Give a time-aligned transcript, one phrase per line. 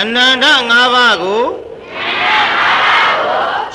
[0.00, 1.44] အနန္တ၅ပါးကို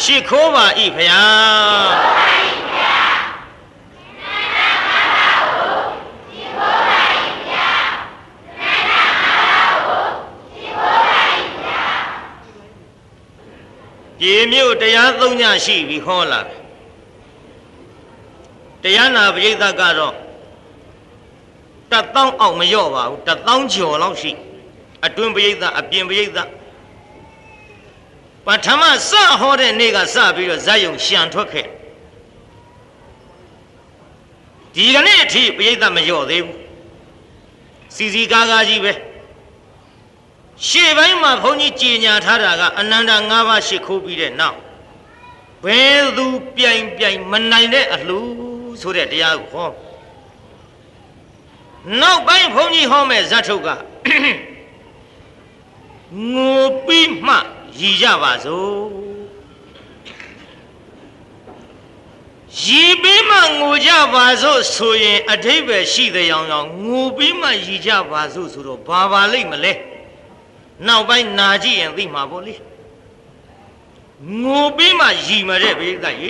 [0.03, 2.19] ရှိခိုးပါဤဖျား
[14.19, 16.59] ပြေမြို့တရားသုံးညရှိပြီဟောလာတယ်
[18.83, 20.15] တရားနာပရိသတ်ကတော့
[21.91, 24.31] တသောင်းအောင်မလျော့ပါဘူးတသောင်းကျော်လောက်ရှိ
[25.05, 26.47] အတွင်းပရိသတ်အပြင်ပရိသတ်
[28.45, 31.67] ပထမစဟောတဲ့နေ့ကစပြီးတော့ဇက်ယုံရှံထွက်ခဲ့
[34.75, 36.57] ဒီကနေ့အထိပရိသတ်မလျော့သေးဘူး
[37.95, 38.93] စီစီကားကားကြီးပဲ
[40.67, 44.57] ရှေ့ပိုင်းမှာဘုန်းကြီးကြည်ညာထားတာကအနန္တ၅ပါးရှိခိုးပြီးတဲ့နောက်
[45.65, 48.19] ဘယ်သူပြိုင်ပြိုင်မနိုင်တဲ့အလှ
[48.81, 49.69] ဆိုတဲ့တရားကိုဟော
[52.01, 53.69] နောက်ပိုင်းဘုန်းကြီးဟောမဲ့ဇတ်ထုတ်က
[56.33, 57.35] ငိုပြီးမှ
[57.79, 58.77] ရည်ကြပါစို့
[62.63, 69.73] ရည်ပြီးမှငိုကြပါစို့ဆိုရင်အထိပ္ပယ်ရှိတဲ့ရောင်ရောင်ငိုပြီးမှရည်ကြပါစို့ဆိုတော့ဘာပါလိမ့်မလဲ
[70.87, 72.53] နောက်ပိုင်းနာကြည့်ရင်သိမှာပေါ့လေ
[74.43, 76.29] ငိုပြီးမှရည်မတဲ့ဘိသတ်ရေ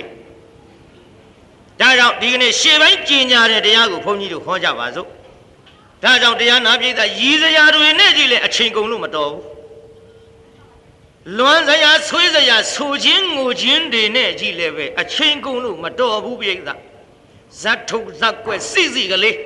[1.80, 5.08] ဒါကြောင့်ဒီကနေ့ရှေ့ပိုင်းကျင်ညာတဲ့တရားကိုဘုန်းကြီးတို့ဟောကြပါစို့
[6.02, 9.59] ဒါကြောင့်တရားနာပြည်သားရည်စရာတွေနဲ့ကြည့်လဲအချိန်ကုန်လို့မတော်ဘူး
[11.38, 16.78] လွမ်းစရာဆွေးစရာဆူခြင်းငိုခြင်းတွေနဲ့ကြည့်လဲပဲအချိန်ကုန်လို့မတော်ဘူးပြည်သား
[17.62, 19.36] ဇတ်ထုတ်ဇက်ကွက်စိစိကလေး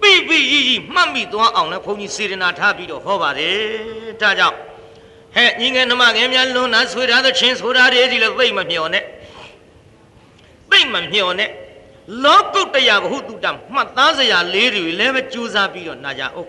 [0.00, 3.58] ပိပိရီရီမှတ်မိသွားအောင်လဲဘုန်းကြီးစေရနာထားပြီးတော့ဟောပါတယ်
[4.20, 4.56] ဒါကြောင့်
[5.34, 9.04] ဟဲ့ညီငယ်နှမငယ်များလွန်နာဆွေထားတဲ့ချင်းဆိုတာတွေကြည့်လဲသိမ့်မမျော်နဲ့
[10.70, 11.50] သိမ့်မမျော်နဲ့
[12.24, 16.48] လောကုတ္တရာဘဟုတုတ္တမှတ်သားစရာလေးတွေလည်းပဲကြိုးစားပြီးတော့နာကြအောင်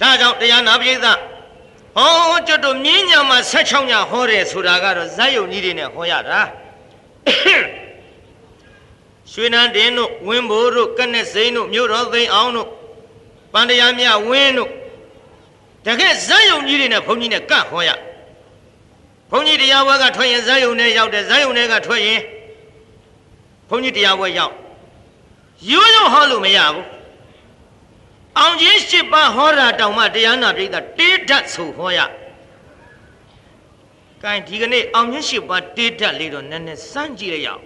[0.00, 1.18] ဒါကြောင့်တရားနာပရိသတ်
[1.96, 6.40] ဟောကျွတ်တို့မြင်းညာမှာ16ညဟောတယ်ဆိုတာကတော့ဇက်ယုံကြီးတွေနဲ့ဟောရတာ
[9.32, 12.68] ရွှေနန်းတင်တို့ဝင်းဘိုးတို့ကနဲ့စိန်တို့မြို့တော်သိန်းအောင်တို့
[13.52, 14.70] ပန္တရားမြဝင်းတို့
[15.86, 17.90] တကယ်ဇက်ယုံကြီးတွေနဲ့ဘုန်းကြီးနဲ့ကတ်ဟောရ
[19.30, 22.20] ဘုန်းကြီးတရားဘွဲကထွက်ရင်ဇက်ယုံနဲ့ရောက်တယ်ဇက်ယုံတွေကထွက်ရင်
[23.68, 24.54] ဘုန်းကြီးတရားပွဲရောက်
[25.70, 26.84] ရိုးရိုးဟောလို့မရဘူး
[28.40, 32.00] အောင်ကြီး၈ပါးဟောတာတောင်မှတရားနာပြိဿတေးဓာတ်ဆိုဟောရ
[34.22, 37.62] ကဲဒီကနေ့အောင်ကြီး၈ပါးတေးဓာတ်လေးတော့နည်းနည်းစမ်းကြည့်လိုက်ရအောင်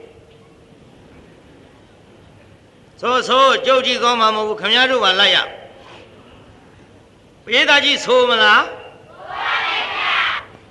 [3.00, 5.38] ဆိုဆိုကြုတ်ကြည့်ကောင်းမှာမဟုတ်ဘူးခမည်းတော်ကလိုက်ရ
[7.44, 10.18] ပြိဿကြီးဆိုမလားဆိုပါမယ်ဗျာ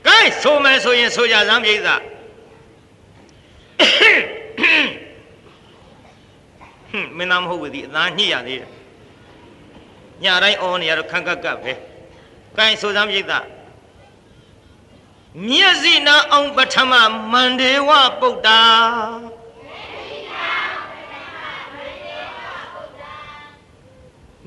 [0.08, 2.04] ကဲဆိုမယ်ဆိုရင်ဆိုကြစမ်းပြိဿဟွန်း
[7.18, 8.72] မင်းသားမဟုတ်ဘူးဒီအသားညှိရသေးတယ်
[10.24, 11.74] ညတိုင်းအော်နေရတော့ခန့်ကပ်ကပ်ပဲ
[12.58, 13.34] ကိုင်းဆိုစမ်းပြိဿ
[15.48, 16.92] မျက်စိနာအောင်ပထမ
[17.32, 17.90] မန္ဒေဝ
[18.20, 18.62] ပုတ္တာ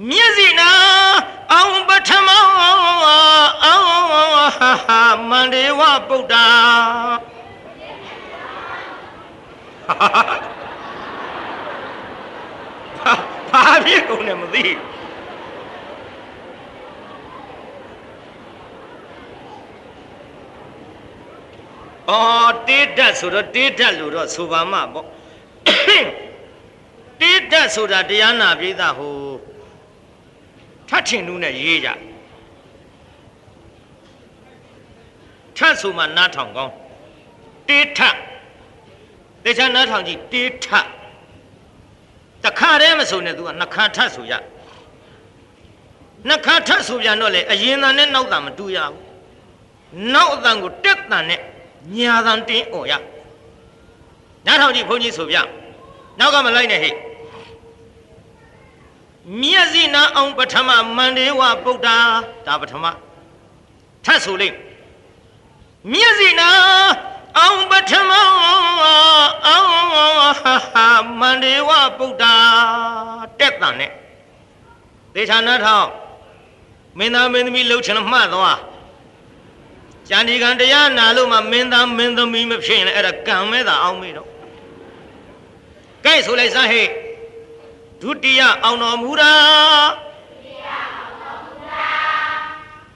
[0.08, 0.70] မျက်စိနာ
[1.52, 2.28] အောင်ပထမ
[2.60, 2.82] အောင်
[5.30, 6.46] မန္ဒေဝပုတ္တာ
[13.50, 14.64] ဘာဖြစ်ကုန်လဲမသိ
[22.10, 25.06] အော်တေးဓာတ်ဆိုတော့တေးဓာတ်လို့တော့ဆိုပါမှပေါ့
[27.20, 29.14] တေးဓာတ်ဆိုတာတရားနာပိသဟို
[30.88, 31.88] ထတ်ထင်နူးနဲ့ရေးကြ
[35.56, 36.72] ထတ်ဆိုမှနားထောင်ကောင်း
[37.68, 38.16] တေးထတ်
[39.44, 40.86] တေချာနားထောင်ကြည့်တေးထတ်
[42.44, 44.32] တခါတည်းမဆိုနဲ့ तू ကနှခါထတ်ဆိုရ
[46.28, 49.00] နှခါထတ်ဆိုပြန်တော့လေအရင်တန်နဲ့နောက်တန်မတူရဘူး
[50.14, 51.40] နောက်အတန်ကိုတက်တန်နဲ့
[51.94, 52.92] ညာတန်တင်းអော်ရ
[54.46, 55.36] နားထောင်ကြည့်ဘုန်းကြီးဆိုပြ
[56.18, 56.94] နောက်ကမလိုက်နဲ့ဟဲ့
[59.40, 61.88] မျက်စိနာအောင်ပထမမန္တေဝဗုဒ္ဓ
[62.46, 62.84] ဒါပထမ
[64.04, 64.56] ထတ်ဆိုလိမ့်
[65.92, 66.48] မျက်စိနာ
[67.38, 68.10] အောင်ပထမ
[68.44, 68.66] အောင်
[71.20, 72.24] မန္တေဝဗုဒ္ဓ
[73.40, 73.90] တက်တန်နဲ့
[75.14, 75.88] ဒေသနာထောင်
[76.98, 78.58] မင်းသားမင်းသမီးလှုပ်ချင်မှတ်သွား
[80.08, 84.28] ကျန်ဒီကံတရားနာလို့မှမင်းသားမင်းသမီးမဖြစ်ရင်လည်းအဲ့ဒါကံမဲ့တာအောင်မေးတော့
[86.04, 86.88] ကဲဆိုလိုက်စမ်းဟဲ့
[88.02, 89.32] ဒုတိယအောင်တော်မူတာ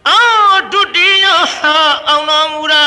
[0.08, 2.84] အော်ဒုတိယအောင်တော်မူတာ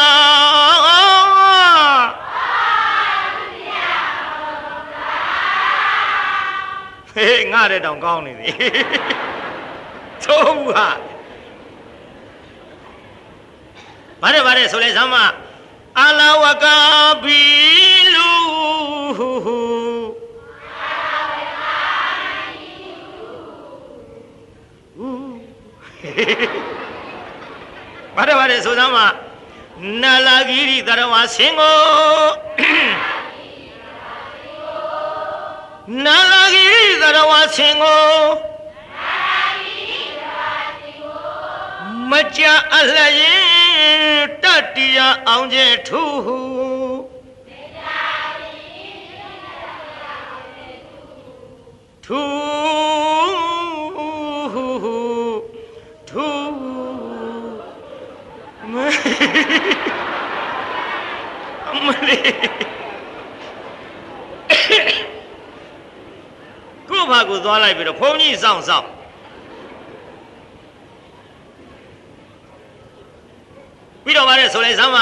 [7.11, 8.49] ဟေးငါတဲ့တောင်ကောင်းနေပြီ
[10.23, 10.87] သုံးဟာ
[14.23, 15.15] ဗါတယ်ဗါတယ်ဆိုလိုက်စမ်းမ
[16.03, 16.77] အလာဝကာ
[17.23, 17.43] ဘီ
[18.13, 18.31] လူ
[28.15, 28.97] ဗါတယ်ဗါတယ်ဆိုစမ်းမ
[30.01, 31.77] နာလာဂီရီတရဝဆင်ကို
[36.05, 38.05] နာလာဂီရီတရဝဆင်ကို
[42.09, 42.41] မကြ
[42.73, 43.62] အလရင်
[44.43, 46.03] တတ္တိယအောင်ကျဲထူ
[52.05, 52.21] ထူ
[56.09, 56.27] ထူ
[58.71, 58.75] မ
[61.85, 62.21] မလေး
[66.89, 68.87] ကို့ဘာကိုသွားလိုက်ပြီးတော့ဘုန်းကြီးစောင့်စောင့်
[74.03, 74.97] ပြီးတော့ဗါတဲ့ဆိုလိုက်စမ်းမ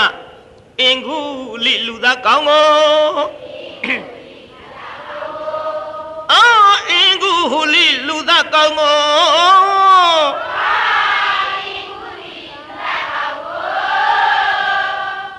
[0.81, 1.18] အင်ခု
[1.65, 2.65] လိလူသားကောင်းကို
[6.31, 8.98] အော်အင်ခုလိလူသားကောင်းကို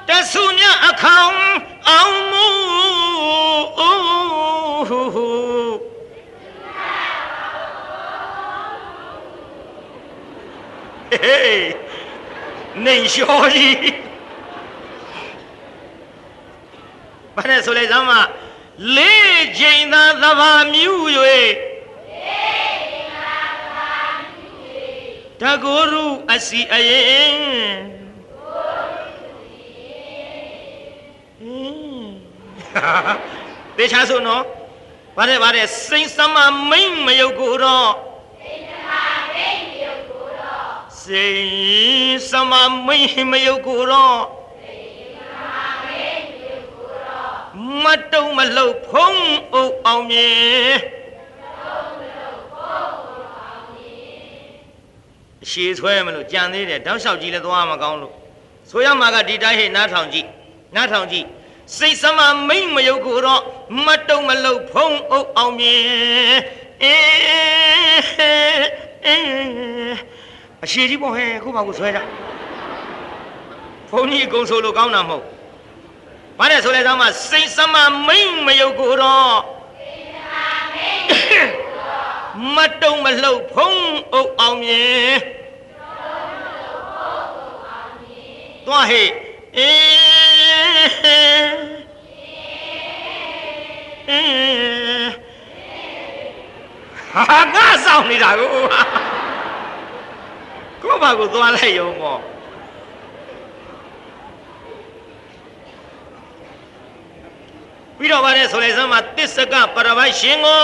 [0.09, 1.37] တဆုမြအခေါင်
[1.89, 2.47] အောင်မူ
[11.13, 11.82] ဟေး
[12.85, 13.77] နေလျှောကြီး
[17.37, 18.13] ဘာလဲဆိုလိုက်စမ်းမ
[18.97, 20.93] လေးချိန်သာသဘာမြူ၍
[25.41, 27.37] တကူရုအစီအရင်
[33.77, 34.43] တေချာဆိုနော်
[35.17, 36.37] ဗါတဲ့ဗါတဲ့စိတ်စမ
[36.71, 37.91] မိမ့်မယုတ်ကိုတော့
[41.05, 42.53] စိတ်စမ
[42.87, 44.21] မိမ့်မယုတ်ကိုတော့
[47.83, 49.23] မတုံမလှုပ်ဖုံး
[49.55, 50.29] အုပ်အောင်မြေ
[55.45, 58.15] အရှိဆွဲမလို့ကြံသေးတယ်တောက်လျှောက်ကြည့်လဲသွားမကောင်းလို့
[58.71, 60.27] ဆိုရမှာကဒီတိုင်းဟဲ့နားထောင်ကြည့်
[60.77, 61.27] နားထောင်ကြည့်
[61.77, 63.43] စိတ်စမမိမ့်မယုတ်ကိုတော့
[63.85, 65.77] မတုံမလှုပ်ဖုံးအုပ်အောင်မြေ
[66.83, 67.33] အေး
[70.63, 72.01] အေးအရှိကြီးပေါ့ဟဲ့ခုမှကိုဆွဲကြ
[73.91, 75.25] ဘုန်းကြီးအကုန်ဆိုလို့ကောင်းတာမဟုတ်
[76.39, 77.75] ဘာလဲဆိုလဲသားမစိတ်စမ
[78.07, 79.37] မိမ့်မယုတ်ကိုတော့
[82.55, 83.83] မတုံမလှုပ်ဖုံး
[84.15, 84.87] အုပ်အောင်မြေ
[88.67, 89.09] သွားဟဲ့
[89.59, 90.93] အေး
[94.11, 95.11] အေး
[97.15, 99.12] ဟာငါဆောင်နေတာကို
[100.83, 102.21] ကိုဘာကိုသွားလိုက်ရုံပေါ့
[107.97, 110.63] ပြီးတော့ဗါတဲ့ဆိုလိုက်စမ်းမှာတစ္ဆကပရပိုက်ရှင်ကို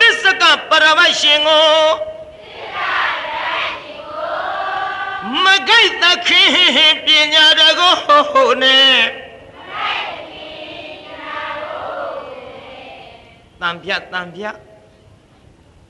[0.00, 1.68] တစ္ဆကပရပိုက်ရှင်ကို
[5.44, 8.98] မဂိတ်သခင်ပညာတကိုနဲ့
[13.60, 14.44] တံပြတံပြ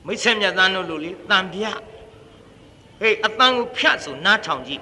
[0.05, 1.63] မိတ်ဆက်မြတ်သားတို့လိုလေတံပြ
[2.99, 4.81] ဟေးအတန်ကိုဖြတ်ဆိုနားထောင်ကြည့်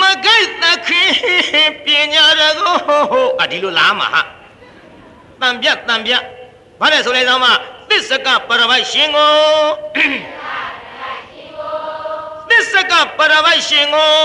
[0.00, 2.74] မဂိတ်သခင်ပညာတကို
[3.40, 4.22] အဒီလိုလားမှာဟာ
[5.40, 6.12] တံပြတံပြ
[6.80, 9.34] ဘာလဲဆိုလိုက်သမားသစ္စကပရပိုက်ရှင်ကို
[12.48, 14.16] သစ္စကပရပိုက်ရှင်ကို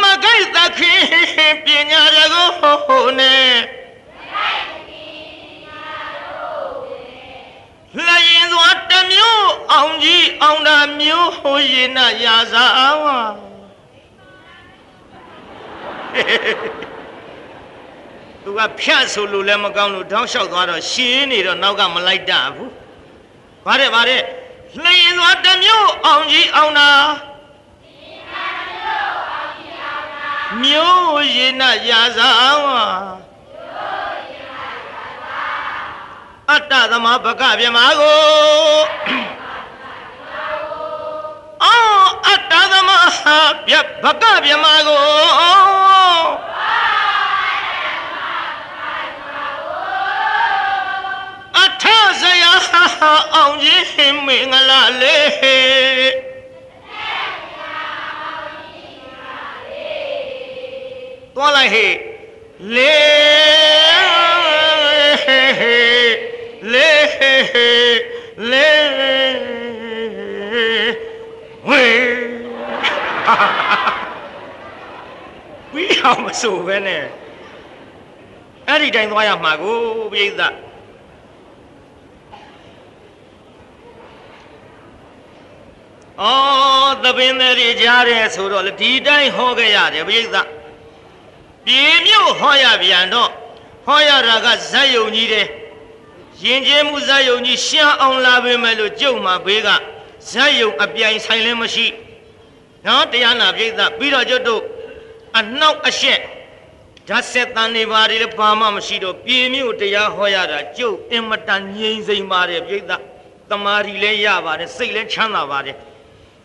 [0.00, 3.52] မဂိတ်သခင်ပညာတကိုနဲ့
[8.06, 12.64] လရင်စွာတမျိုးအောင်ကြီးအောင်တာမျိုးဟိုရင်နာရာစာ
[13.02, 13.18] ဝါ
[18.42, 22.70] သူကဖြတ်ဆိုလို့လည်းမကောင်းလို့တောင်းလျှောက်သွားတော့ရှင်းနေတော့နောက်ကမလိုက်တဘူး
[23.66, 24.22] ဗါတဲ့ဗါတဲ့
[24.84, 26.90] လရင်စွာတမျိုးအောင်ကြီးအောင်တာ
[30.62, 32.28] မျိုးရင်နာရာစာ
[32.64, 32.84] ဝါ
[36.52, 38.20] အတ္တသမဘကပြမကို
[41.64, 42.90] အော်အတ္တသမ
[43.66, 45.04] ပြဘကပြမကို
[51.58, 51.84] အထ
[52.20, 52.44] ဇယ
[53.34, 53.68] အောင်ရ
[54.06, 56.12] င်မင်္ဂလာလေး
[61.34, 61.92] သွားလိုက်ဟေ့
[62.74, 63.61] လေးလေလေ
[76.40, 77.02] ဆိုပဲနဲ့
[78.68, 79.78] အဲ့ဒီတိုင်းသွားရမှာကို
[80.12, 80.40] ပြိဿ
[86.22, 90.36] အော်သပင်တွေကြားတယ်ဆိုတော့လေဒီတိုင်းဟောခဲ့ရတယ်ပြိဿ
[91.66, 93.30] ပြေမြို့ဟောရပြန်တော့
[93.86, 95.46] ဟောရတာကဇက်ယုံကြီးတယ်
[96.42, 99.68] ရင်ကျေးမှုဇက်ယုံကြီးရှင်းအောင်လာပေမဲ့လို့ကြုံမှာဘေးက
[100.30, 101.86] ဇက်ယုံအပြိုင်ဆိုင်လည်းမရှိ
[102.86, 104.62] နော်တရားနာပြိဿပြီးတော့ကျွတ်တို့
[105.38, 106.20] အနှောက်အရှက်
[107.08, 112.80] ဓာတ်ဆက်တန်နေပါလေဘာမှမရှိတော့ပြေမြို့တရားဟောရတာကျုပ်အင်မတန်ငြိမ်စိမ်ပါတယ်ပြိဿ
[113.50, 115.76] တမာရီလည်းရပါတယ်စိတ်လည်းချမ်းသာပါတယ်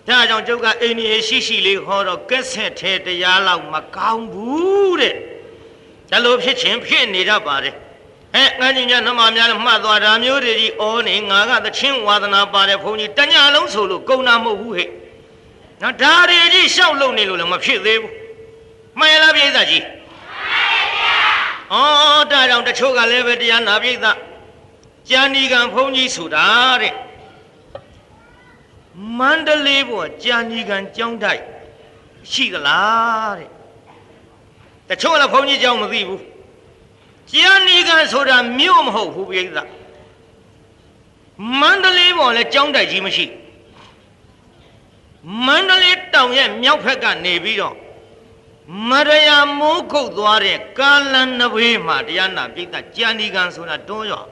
[0.07, 5.13] ဒါကြောင့်ကျုပ်ကအိန္ဒိယရှိရှိလေးဟောတော့ကက်ဆက်ထဲတရားလောက်မကောင်းဘူးတဲ့
[6.11, 7.75] ဒါလိုဖြစ်ချင်းဖြစ်နေတတ်ပါတယ်
[8.35, 14.89] အဲငါကြီးများနှမများလည်းမှတ်သွားတာမျိုးတွေကြီးအော်နေငါကသချင်းဝါသနာပါတယ်ဘုန်းကြီးတညာလုံးဆိုလို့ကုံနာမဟုတ်ဘူးဟဲ့
[15.81, 18.26] နော်ဒါတွေကြီးရှောက်လုံနေလို့လည်းမဖြစ်သေးဘူးမှ
[19.59, 19.83] န်လားပြိဿကြီး
[21.71, 23.95] ဩဒါကြောင့်တချို့ကလည်းပဲတရားနာပြိဿ
[25.09, 26.45] ကျန်ဒီကံဘုန်းကြီးဆိုတာ
[26.81, 26.93] တဲ့
[29.17, 31.41] မန္တလေးပေါ်ကြံကြီးကံကြောင်းတိုက်
[32.31, 33.49] ရှိသလားတဲ့
[34.89, 36.21] တချို့လည်းဘုန်းကြီးကြောင်းမသိဘူး
[37.33, 39.47] ကြံကြီးကံဆိုတာမြို့မဟုတ်ဘူးပြိဿ
[41.59, 43.25] မန္တလေးပေါ်လည်းကြောင်းတိုက်ကြီးမရှိ
[45.45, 47.75] မန္တလေးတောင်ရဲ့မြောက်ဘက်ကနေပြီးတော့
[48.89, 54.25] မရယာမိုးခုတ်သွားတဲ့ကာလန်နဘေးမှာတရားနာပြိဿကြံကြီးကံဆိုတာတွန်းရော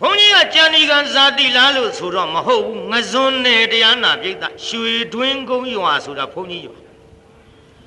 [0.00, 4.34] ဘုန်းကြီးကကြံဒီကံဇာတိလားလို့ဆိုတော့မဟုတ်ဘူးငစွန်းနယ်တရားနာပြိဿ
[4.66, 6.78] ရွှေတွင်းကုန်းရွာဆိုတာဘုန်းကြီးရွာ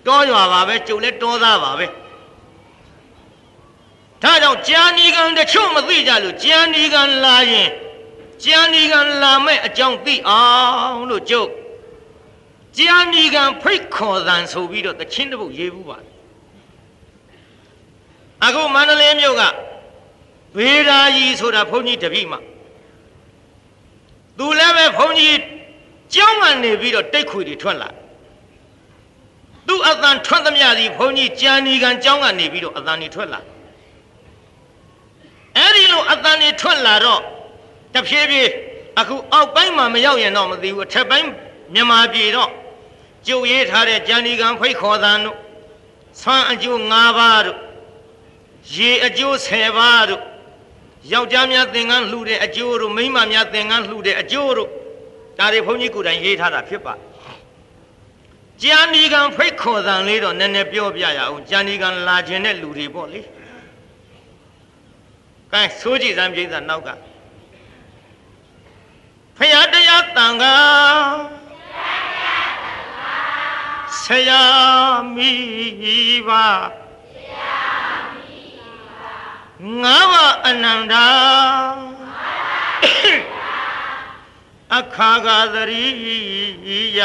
[0.05, 1.85] တောရွာပါပဲကျုပ်လည်းတောသားပါပဲ
[4.23, 7.69] ဒါကြောင့်ကြံဒီကံတချို့မသိကြလို့ကြံဒီကံလာရင်
[8.43, 10.43] ကြံဒီကံလာမဲ့အကြောင်းသိအော
[10.93, 11.49] င်လို့ကျုပ်
[12.77, 15.97] ကြံဒီကံဖိတ်ခေါ်သံဆိုပြီးတော့တချင်းတစ်ပုတ်ရေးဘူးပါ
[18.45, 19.43] အခုမန္တလေးမြို့က
[20.57, 22.39] ဗေဒာကြီးဆိုတာဘုန်းကြီးတပည့်မှာ
[24.37, 25.37] သူလည်းပဲဘုန်းကြီး
[26.13, 27.89] ကျောင်းကနေပြီးတော့တိတ်ခွေတွေထွက်လာ
[29.67, 33.41] သူအတန်ထွက်သမျှစီဘုန်းကြီးကြံဒီကံကျောင်းကနေပြီးတော့အတန်တွေထွက်လာ
[35.57, 37.21] အဲ့ဒီလိုအတန်တွေထွက်လာတော့
[37.93, 38.51] တဖြည်းဖြည်း
[38.99, 41.29] အခုအောက်ပိုင်းမှာမရောက်ရင်တော့မသိဘူးအထက်ပိုင်း
[41.73, 42.51] မြန်မာပြည်တော့
[43.27, 45.37] ကျုပ်ရေးထားတဲ့ကြံဒီကံဖိတ်ခေါ်သံတို့
[46.21, 47.59] ဆွမ်းအကျိုး၅ပါးတို့
[48.75, 50.23] ရေအကျိုး10ပါးတို့
[51.11, 54.69] ယောက်ျားများသင်္ကန်းလှူတဲ့အကျိုးတို့မိန်းမများသင်္ကန်းလှူတဲ့အကျိုးတို့
[55.37, 56.93] ဒါတွေဘုန်းကြီးကိုယ်တိုင်ရေးထားတာဖြစ်ပါ
[58.63, 63.21] ကြံဒီကံဖိတ်ခေါ်သံလေးတော့နည်းနည်းပြောပြရအောင်ကြံဒီကံလာခြင်းတဲ့လူတွေပေါ့လေ
[65.51, 66.89] ကဲဆိုးကြည့်စမ်းပြိဿနောက်က
[69.37, 70.55] ဖရာတရားတန်ခါ
[73.97, 74.43] ဆရာ
[75.15, 75.33] မိ
[76.27, 76.45] ပါ
[79.81, 81.07] ငါးပါးအနန္တာ
[84.75, 85.87] အခါဂသရိ
[86.99, 87.01] ယ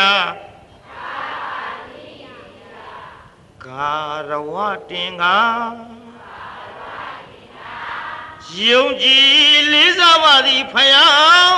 [3.66, 3.92] ကာ
[4.28, 4.52] ရဝ
[4.90, 5.24] တင်္ဂ
[8.66, 11.54] ယုံကြည်လေးစားပါသည်ဖယား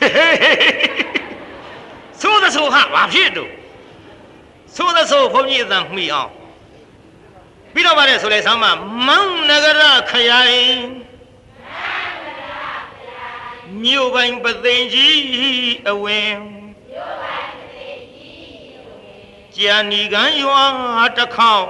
[0.00, 1.08] ဟေးဟေးဟေး
[2.20, 3.50] ဆိုးသဆိုးဟာဘာဖြစ်တို့
[4.76, 6.30] ဆိုးသဆိုးဘုန်းကြီးအတန်မှီအောင်
[7.72, 8.64] ပြီးတော့ပါတယ်ဆိုလဲဆမ်းမ
[9.06, 10.78] မန်းနဂရခရိုင်
[13.82, 15.18] မြို့ပိုင်ပသိမ်ကြီး
[15.90, 16.38] အဝင်
[19.56, 20.64] ကြာနီကံရွာ
[21.16, 21.68] တစ်ခေါက်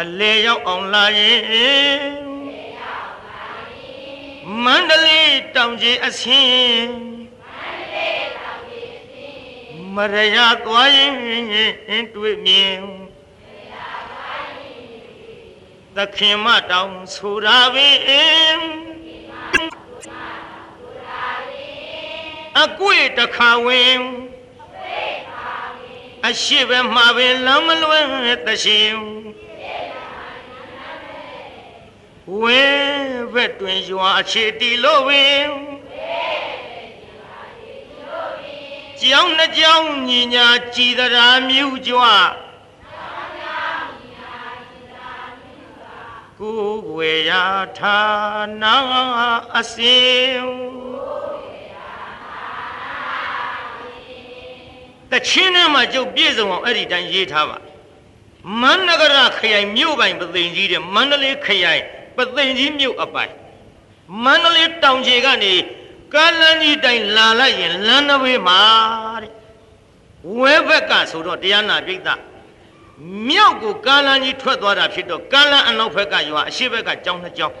[0.00, 2.29] အလေရောက်အောင်လာရင်
[4.64, 6.94] မန္တလေးတောင်ကြီးအဆင်း
[9.94, 12.80] မရရသွားရင်တွေ့မြင်
[15.96, 17.96] သခင်မတောင်ဆိုတာပင်
[22.62, 24.00] အကွေတခါဝင်
[26.26, 28.00] အရှိပဲမှာပင်လမ်းမလွဲ
[28.46, 28.94] တရှင်
[32.38, 32.62] ဝဲ
[33.34, 35.48] ဘက်တွင်ရွာအခြေတီလို့ပင်
[39.00, 42.02] ကြောင်းနှကြောင်းညီညာကြည်သရာမြူကြွ
[46.38, 47.44] ကိုယ်ွယ်ရာ
[47.78, 48.00] ဌာ
[48.62, 48.76] နာ
[49.56, 50.40] အစဉ်
[55.10, 57.58] တချင်းထဲမှာကျုပ်ပြည့်စုံအောင်အဲ့ဒီတိုင်းရေးထားပါ
[58.60, 61.84] မန္နဂရခရိုင်မြို့ပိုင်ပသိမ်ကြီးတဲ့မန္တလေးခရိုင်
[62.20, 63.32] ပသိမ်ကြီးမြို့အပိုင်
[64.24, 65.54] မန္တလေးတောင်ကြီးကနေ
[66.14, 68.60] ကားလန်းကြီးတိုင်လာလိုက်ရင်လမ်းတစ်ဝေးမှာ
[69.22, 69.32] တဲ့
[70.38, 72.08] ဝဲဘက်ကဆိုတော့တရားနာပိဋက
[73.28, 77.54] မြောက်ကိုကားလန်းကြီးထွက်သွားတာဖြစ်တော့ကားလန်းအနောက်ဘက်ကရွာအရှေ့ဘက်ကကျောင်းနှစ်ကျောင်း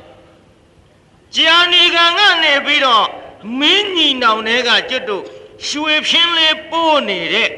[1.36, 3.06] ကြာနေကံကနေပြီးတော့
[3.60, 5.24] မင်းညီနောင်တွေကကျွတ်တို့
[5.68, 7.50] ရွှေဖြင်းလေးပိုးနေတဲ့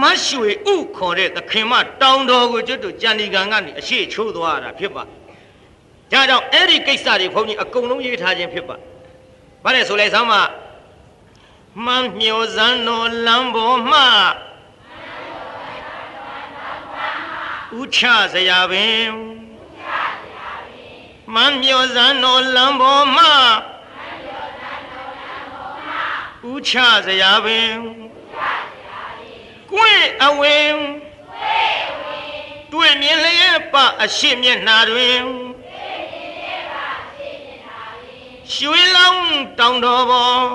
[0.00, 5.02] မတ်ရွှေဥခေါ်တဲ့သခင်မတောင်တော်ကိုကျွတ်တို့ကြာနေကံကနေအရှိချိုးသွားတာဖြစ်ပါ
[6.12, 8.76] ဒါကြောင့်အဲ့ဒီကိစ္စတွေဘုန်းကြီးအကုန်လုံးရေးထားခြင်းဖြစ်ပါ
[9.64, 10.34] ဘာလဲဆိုလဲဆောင်းမ
[11.84, 13.98] မှန်မျောစံတော်လမ်းပေါ်မှ
[17.80, 18.00] ဥချ
[18.32, 19.08] စရာပင်
[21.34, 23.24] မှန်မျောစံတော်လမ်းပေါ်မှ
[26.52, 26.72] ဥချ
[27.06, 27.72] စရာပင်
[29.72, 30.74] ကွင့်အဝင်
[32.72, 35.20] တွေ့မြင်လျက်ပအရှိမျက်နှာတွင်
[38.54, 39.26] ရွှေလောင်း
[39.58, 40.46] တောင်တော်ပေါ်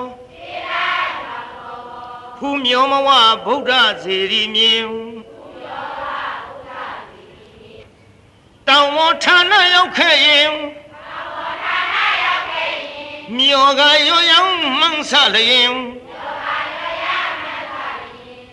[2.38, 3.08] ဖူးမြောမဝ
[3.44, 3.72] ဗုဒ္ဓ
[4.02, 4.88] ဇေရီမြင်
[8.68, 10.52] တောင်ဝဌာနရောက်ခဲ့ရင်
[13.36, 15.72] မြောကရောရောင်မှန်းဆလျင်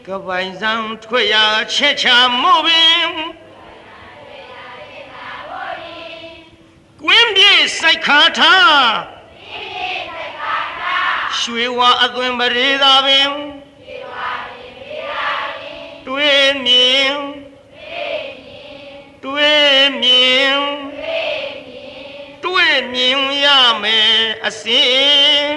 [0.05, 1.35] ကပိုင်ဆောင်ထွက်ရ
[1.73, 2.05] ချက်ချ
[2.41, 3.07] မို့ပင်
[7.01, 9.20] ကွင်းပြေစိုက်ခါထား
[11.39, 13.29] ရွှေဝါအသွင်ပရိသာပင်
[16.07, 17.15] တွေ့မြင်
[19.23, 20.59] တွေ့မြင်
[22.45, 23.47] တွေ့မြင်ရ
[23.81, 25.51] မယ်အစဉ်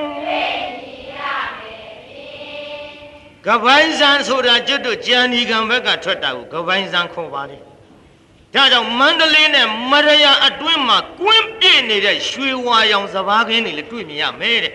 [3.46, 7.73] ကပိုင်းစံဆိုတာကျွတ်တို့ကြံဒီကံဘက်ကထွက်တာကိုကပိုင်းစံခေါ်ပါတယ်
[8.54, 14.74] ဒါကြောင့်မန္တလေးနဲ့မရယာအတွင်းမှာကွင်းပြည့်နေတဲ့ရွှေဝါရောင်စဘာခင်းတွေလည်းတွေ့မြင်ရမယ်တဲ့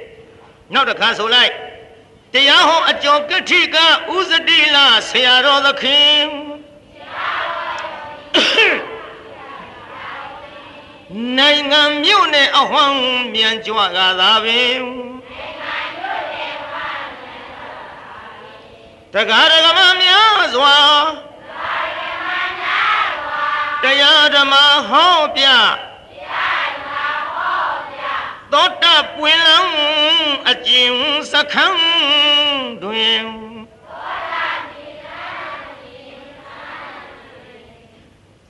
[0.73, 1.51] နောက်တစ်ခါဆိုလိုက်
[2.33, 3.77] တရားဟောအကျော်ကတိက
[4.15, 4.77] ဥဇတိလ
[5.09, 6.27] ဆရာတော်သခင်
[11.37, 12.97] နိုင်ငံမြို့နယ်အဟွမ်း
[13.33, 14.79] မြန်ကြွကသာပင်
[19.13, 21.98] တရားဓမ္မများစွာတရား
[23.83, 24.53] ဓမ္မ
[24.89, 25.45] ဟောပြ
[28.51, 29.73] သောတပွင့်လန်း
[30.49, 30.91] အကျဉ်
[31.31, 31.83] စခန်း
[32.83, 33.25] တွင်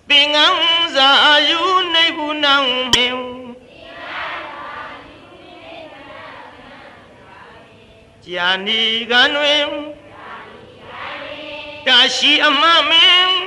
[0.09, 1.11] သင်္ကန်းစာ
[1.49, 1.61] ယူ
[1.93, 3.19] နေဘူးနောင်မြင်
[8.25, 9.69] ကြာနီကံတွင်
[11.85, 13.39] တာရှိအမမင်း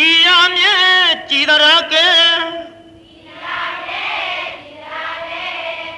[0.00, 0.76] ဒီရမြဲ
[1.30, 2.08] ကြည်တရကဲ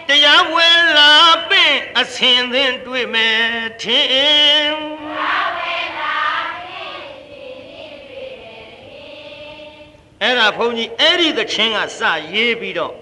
[0.09, 1.13] တရားဝဲလာ
[1.49, 3.43] ပင့်အစင်သင်တွေ့မယ်
[3.83, 4.75] ထင်
[10.23, 12.01] အဲ့ဒါဘုန်းကြီးအဲ့ဒီသချင်းကစ
[12.35, 12.95] ရေးပြီးတော့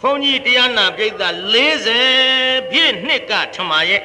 [0.00, 1.10] ဘုန်းကြီးတရားနာပြိဿ
[1.94, 4.02] 40ပြည့်နှစ်ကထမရဲ့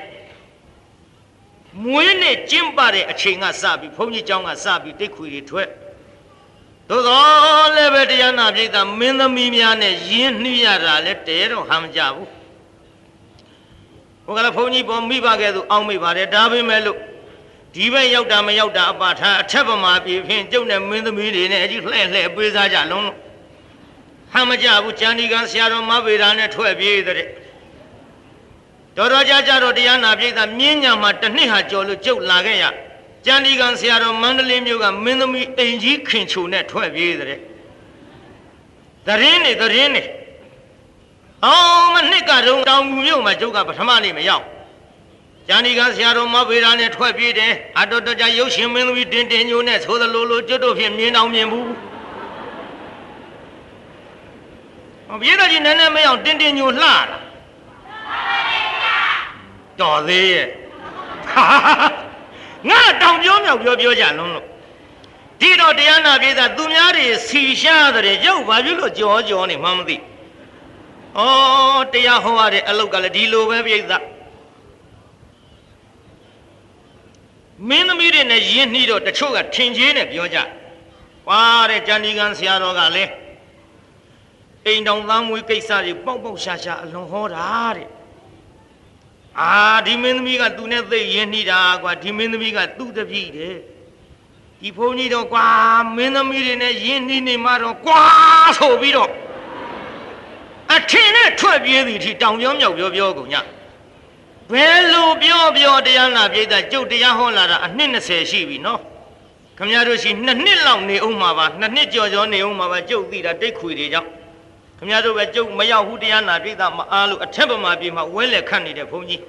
[1.84, 5.68] မွေးနဲ့ကျင်းပတဲ့အချိန်ကစပြီးဘုန်းကြီးเจ้าကစပြီးတိတ်ခွေတွေထွက်
[6.88, 12.28] သို့သောလည်းပဲတရားနာပြိဿမင်းသမီးများနဲ့ယဉ်နှီးရတာလည်းတဲတော့ဟမ်းကြဘူး
[14.26, 16.98] ဘုရားလည်းဘုန်းကြီးပေါ်မိဘကဲ့သို့အောင်းမိပါတယ်ဒါပေမဲ့လို့
[17.74, 23.18] ဒီဘက်ရောက်တာမရောက်တာအပါထားအထက်ပမာပြေဖြင့်ကျုပ်နဲ့မင်းသမီးတွေနဲ့အကြီးလှဲ့လှဲ့ပေးစားကြလုံးလို့
[24.32, 27.26] ဟမ်းမကြဘူးကျန်ဒီကံဆရာတော်မဗေဒာနဲ့ထွက်ပြေးတဲ့
[28.99, 32.65] တော်တော်ကြကြတော့တရားနာပြိဿမြင်းညာမှာတစ်နှစ်ဟာကြော်လို့ကျုပ်လာခဲ့ရ
[33.25, 37.39] ကျန်ဒီကံဆရာတော်မန္တလေးမြို့ကမင်းသမီးအိမ်ကြီးခင်ချိုနဲ့ထွက်ပြေးတဲ့
[39.07, 40.03] တရင်နေတရင်နေ
[41.45, 44.45] အောင်မနှစ်ကတော့တောင်ကူမြို့မှာကျုပ်ကပထမနေ့မရောက်
[45.47, 51.65] ကျန်ဒီကံဆရာတော်မဗေဒာနဲ့ထွက်ပြေးတယ်အတော်တော်ကြရုပ်ရှင်မင်းသမီးတင်တင်ညိုနဲ့သိုးသလိုလိုကျွတ်တို့ဖြင့်မြင်အောင်မြင်ဘူး
[55.07, 56.95] ဟောပြေးတော့ကြီးနည်းနည်းမရောက်တင်တင်ညိုလှလာ
[59.81, 60.47] တော်သေးရဲ့
[62.69, 64.45] ငါတောင်ပြောမြောက်ပြောပြောကြလုံးလို့
[65.41, 69.97] ဒီတော့တရားနာပြေးတာသူများတွေစီရှားတဲ့ရုပ်ဘာဖြစ်လို့ကြောကြောနေမှမသိ
[71.17, 71.19] ဩ
[71.93, 73.93] တရားဟောရတဲ့အလုတ်ကလည်းဒီလိုပဲပြိဿ
[77.69, 83.11] မင်းသမီးတွေနဲ့ယဉ်နှီးတော့တချို့ကထင်ကြီးနဲ့ပြောကြွာတဲ့ကျန်ဒီကံဆရာတော်ကလည်း
[84.65, 87.87] အိမ်တော်သားမွေးကိစ္စတွေပေါက်ပေါက်ရှာရှာအလွန်ဟောတာတဲ့
[89.37, 89.51] အာ
[89.85, 93.57] ဒီမင်းသမီးကသူနဲ့သိရင်နှီးတာကွာဒီမင်းသမီးကသူ့တပည့်တယ်
[94.61, 95.47] ဒီဘုန်းကြီးတော့ကွာ
[95.95, 98.03] မင်းသမီးတွေနဲ့ယဉ်နှီးနေမှတော့ကွာ
[98.57, 99.11] ဆိုပြီးတော့
[100.91, 103.35] ထင်နဲ့ထွက်ပြေးသည်ထိတောင်ပြောမြောက်ပြောပြောကုန်ည
[104.51, 108.79] ဘယ်လိုပြောပြောတရားနာပြိဿကျုပ်တရားဟောလာတာအနှစ်20ရှိပြီနော်
[109.57, 114.09] ခမရတို့ရှိနှစ်နှစ်လောက်နေအောင်မှာပါနှစ်နှစ်ကြော်ကြော်နေအောင်မှာပါကျုပ်သိတာတိတ်ခွေတွေကြောင့်
[114.79, 119.21] ခမရတို့ပဲကျုပ်မရောက်ဘူးတရားနာပြိဿမအားလို့အထက်ပမာပြေမှာဝဲလက်ခတ်နေတဲ့ဘုန်းကြီး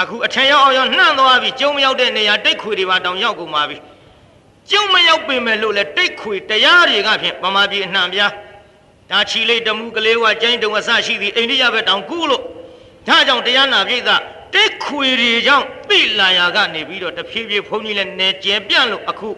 [0.00, 3.76] အခုအထက်ရောက်အောင်ရောက်နှံ့သွားပြီကျုံမရောက်တဲ့နေရာတိတ်ခွေတွေပါတောင်ရောက်ကုန်ပါပြီ
[4.70, 8.32] ကျုံမရောက်ပင်မဲ့လို့လေတိတ်ခွေတရားတွေကဖြင့်ပမာပြေအနှံပြား
[9.10, 12.42] ဒါချီလေးတမှုကလေးဝကျိုင်းတုံအစရှိသည်အိန္ဒိယဘက်တောင်ကူးလို့
[13.08, 14.00] ဒါကြောင့်တရားနာပြိဿ
[14.54, 19.28] တိတ်ခွေတွေကြောင့်သိလာရာကနေပြီးတော့တဖြည်းဖြည်းဘုန်းကြီးလည်းနေကျဲပြန့်လို့အခု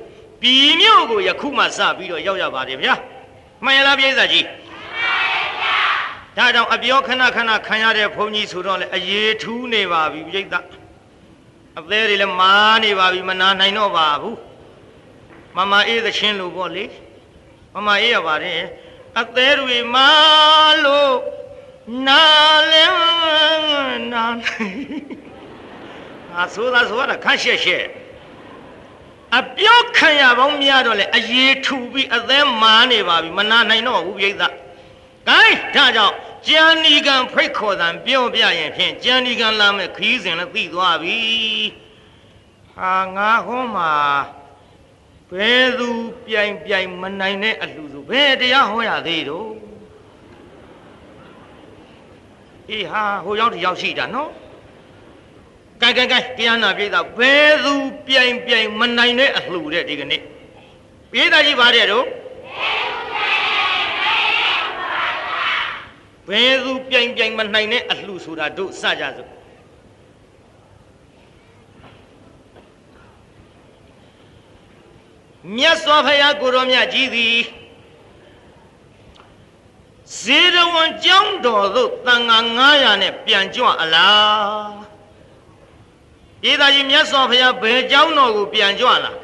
[0.41, 2.95] ပြည်မြို့ကိုယခုမှစပြီးတော့ရောက်ရပါတယ်ဗျာ
[3.65, 4.45] မှန်ရလားပြိဿကြီး
[6.39, 10.45] ဒါကြောင့်အပြောခဏခဏခံရတဲ့ဘုန်းကြီးဆိုတော့လေအရေးထူးနေပါပြီပြိဿ
[11.79, 12.53] အသေးတွေလည်းမာ
[12.85, 14.39] နေပါပြီမနာနိုင်တော့ပါဘူး
[15.57, 16.85] မမအေးသချင်းလို့ပေါ့လေ
[17.75, 18.61] မမအေးရပါတယ်
[19.21, 20.11] အသေးတွေမာ
[20.85, 21.15] လို့
[22.07, 22.25] နာ
[22.73, 22.87] လဲ
[24.13, 24.25] နာ
[26.45, 27.85] အဆိုးသာဆိုရတာခန့်ရှက်ရှက်
[29.39, 34.33] အပြောခံရပေါင်းများတော့လေအရေးထူပြီးအသေးမာနေပါပြီမနာနိုင်တော့ဘူးပြိဿ
[35.29, 36.15] ကိုင်းဒါကြောင့်
[36.47, 41.19] ကျန်ဒီကံဖိတ်ခေါ်တံပြောပြရင်ဖြင့်ကျန်ဒီကံလာမဲ့ခီးစဉ်လည်းသိသွားပြီ
[42.77, 43.93] ဟာငါဟောမှာ
[45.31, 45.89] ဘယ်သူ
[46.27, 49.51] ပြိုင်ပြိုင်မနိုင်တဲ့အလှဆိုဘယ်တရားဟောရသေးတော့
[52.71, 54.31] အေးဟာဟိုရောက်တယောက်ရှိတာနော်
[55.83, 57.75] ကဲကဲကဲတရားနာပြည်သားဘယ်သူ
[58.07, 60.23] ပြိုင်ပြိုင်မနိုင်တဲ့အလှတဲ့ဒီကနေ့
[61.13, 62.07] ပြည်သားကြီးပါတယ်တော့
[66.29, 69.31] ဘယ်သူပြိုင်ပြိုင်မနိုင်တဲ့အလှဆိုတာတို့စကြစို့
[75.57, 77.37] မြတ်စွာဘုရားကိုရောမြတ်ကြီးသည်
[80.21, 82.39] ဇေရဝံကျောင်းတော်သို့တန်ဃာ
[82.71, 84.73] 900နဲ့ပြန်ကြွအလား
[86.43, 89.17] ပြည်သားကြီးမြတ်စွာဘုရားဘယ်ကျောင်းတော်ကိုပြန်ကြွလား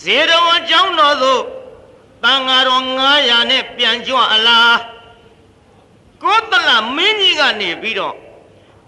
[0.00, 1.42] ဇေရဝံကျောင်းတော်သို့
[2.24, 2.84] တန်ဃာတော်
[3.18, 4.78] 900နဲ့ပြန်ကြွအလား
[6.22, 8.14] ကောသလမင်းကြီးကနေပြီးတော့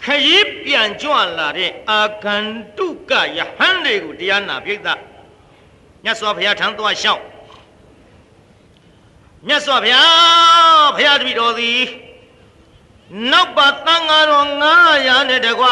[0.02, 4.78] ခရီးပြန်ကြွလာတဲ့အာဂန္တုကယဟန်တွေကိုတရားနာပြိဿ
[6.04, 7.22] မြတ်စွာဘုရားထံသွားလျှောက်
[9.46, 11.80] မြတ်စွာဘုရားဘုရားတပည့်တော်သည်
[13.32, 14.46] နောက်ပါတန်ဃာတော်
[14.88, 15.66] 900နဲ့တကွ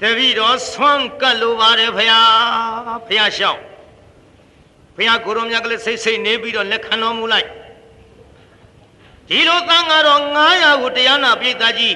[0.00, 2.30] တပည့်တော်ဆွမ်းကပ်လိုပါတယ်ဘုရား
[3.08, 3.60] ဘုရားလျှောက်
[4.96, 7.48] ဘုရားကိုရောမြတ်ကလေးစိတ်စိတ်နေပြီးတော့လက်ခံတော်မူလိုက်
[9.28, 10.20] ဒီလိုတန်ဃာတော်
[10.52, 11.94] 900ကိုတရားနာပြိဿကြီး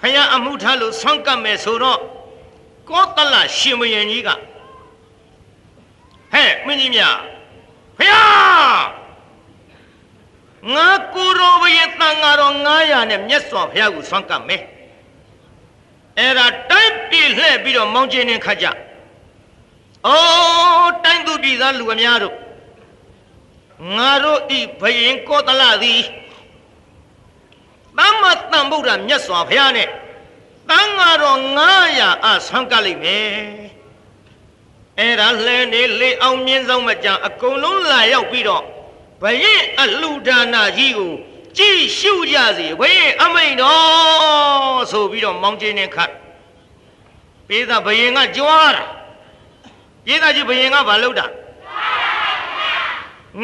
[0.00, 2.00] ဖယားအမှုထားလို့ဆွမ်းကပ်မယ်ဆိုတော့
[2.88, 4.28] ကောသလရှင်မယင်ကြီးက
[6.32, 7.02] ဟဲ့မင်းကြီးမြ
[7.98, 8.78] ဖယား
[10.74, 14.62] ငါကိုရောဘရဲ့တန်ဃာတော်900နဲ့မြတ်စွာဘုရားကိုဆွမ်းကပ်မယ်
[16.18, 18.66] အဲ့ဒါတိုက်ပြည်လှည့်ပြီးတော့မောင်းကျင်းနေခါကြ
[20.06, 22.34] အိုးတိုင်းသူပြည်သားလူအများတို့
[23.96, 26.02] ငါတို့ဤဘယင်ကောသလသည်
[27.98, 29.88] သမ္မာတန်ဗုဒ္ဓမြတ်စွာဘုရားနဲ့
[30.70, 31.38] တန်ဃာတော်
[31.84, 33.30] 900အဆွမ်းကပ်လိုက်မယ်
[34.98, 38.64] အဲ့ဒါလဲနေလေအောင်မြင့်ဆုံးမကြံအကုန်လုံးလာရောက်ပြီးတော့
[39.22, 41.12] ဘယင်အလှဒါနာကြီးကို
[41.58, 46.12] ကြည်ရှုကြစီဘယင်အမိန်တော်ဆိုပြီးတော့မောင်းကျင်းနေခတ်
[47.48, 48.84] ပေးတာဘယင်ကကြွားတာ
[50.04, 51.26] ပေးတာကြီးဘယင်ကဘာလုပ်တာ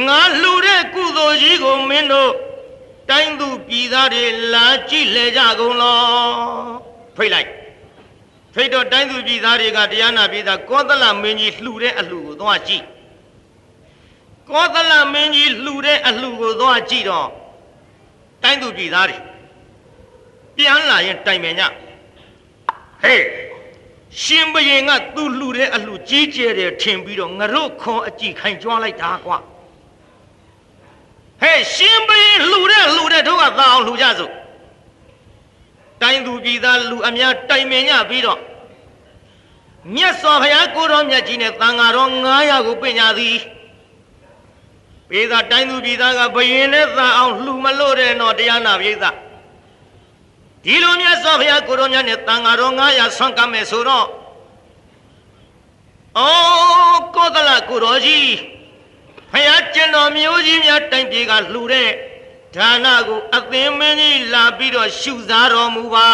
[0.06, 2.32] ငါလှူတဲ့ကုသိုလ်ကြီးကိုမင်းတို့
[3.10, 5.98] တိုင်းသူပြည်သားတွေလာကြည့်လေကြကုန်လော
[7.16, 7.50] ဖိတ်လိုက်
[8.54, 12.84] ဖိတ်တော့တိုင်းသူပြည်သားတွေကတရားနာပြည်သားကောသလမင်းကြီးလှူတဲ့အလှကိုသွားကြည့်
[14.50, 17.28] ကောသလမင်းကြီးလှူတဲ့အလှကိုသွားကြည့်တော့
[18.42, 19.18] တိုင်းသူပြည်သားတွေ
[20.56, 21.60] ပြန်လာရင်တိုင်ပင်ည
[23.02, 23.22] ဟေး
[24.22, 29.38] ရှင်ဘရင်ကသူ့လှူတဲ့အလှကြီးကျယ်တယ်ထင်ပြီးတော့ငရုတ်ခွန်အကြည့်ခိုင်ကြွားလိုက်တာကွာ
[31.40, 34.32] ဟဲ့ရှင်ဘရင်လှူတဲ့လှူတဲ့တို့ကသာအောင်လှူကြစို့
[36.02, 38.40] တိုင်းသူပြည်သားလူအများတိုင်ပင်ညပြီးတော့
[39.94, 43.36] မြတ်စွာဘုရားကိုတော်မြတ်ကြီးနဲ့တန်ဃာတော်900ကိုပညာသည်
[45.08, 49.04] ပေသာတိုင်းသူပြည်သားကဘယင်နဲ့သာအောင်လှူမလို့တဲ့တော့တရားနာပိဿ
[50.66, 54.06] ဒီလိုမြတ်စွာဘုရားကိုတော်မြတ်နဲ့တန်ဃာတော်900ဆွမ်းကမ်းမယ်ဆိုတော့
[56.18, 58.30] အော်ကောသလကိုတော်ကြီး
[59.32, 61.90] ဖယားကျင်တော်မျိုးကြီးများတိုင်ပြေကလှူတဲ့
[62.56, 66.08] ဒါနကိုအသင်မင်းကြီးလာပြီးတော့ရှုစားတော်မူပါ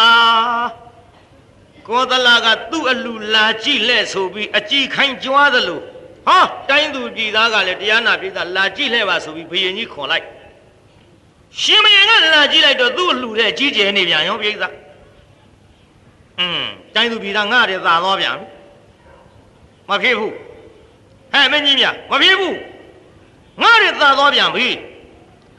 [1.87, 5.79] ကောသလကသူ့အလှလာကြည့်လက်ဆိုပြီးအကြည့်ခိုင်းကြွားသလို
[6.27, 6.39] ဟာ
[6.69, 10.25] တိုင်းသူပြည်သားကလည်းတရားနာပြည်သားလာကြည့်လှဲ့ပါဆိုပြီးဘုရင်ကြီးခွန်လိုက်
[11.61, 14.53] ရှင်မရင်ကလာကြည့်လိုက်တော့သူ့လှူတဲ့ကြီးကျယ်နေပြန်ရောပြိဿ
[16.39, 16.63] อืม
[16.95, 18.35] တိုင်းသူပြည်သားငါတဲ့သာသွားပြန်
[19.89, 20.33] မဖြစ်ဘူး
[21.33, 22.57] ဟဲ့မင်းကြီးမြမဖြစ်ဘူး
[23.61, 24.67] ငါတဲ့သာသွားပြန်ပြီ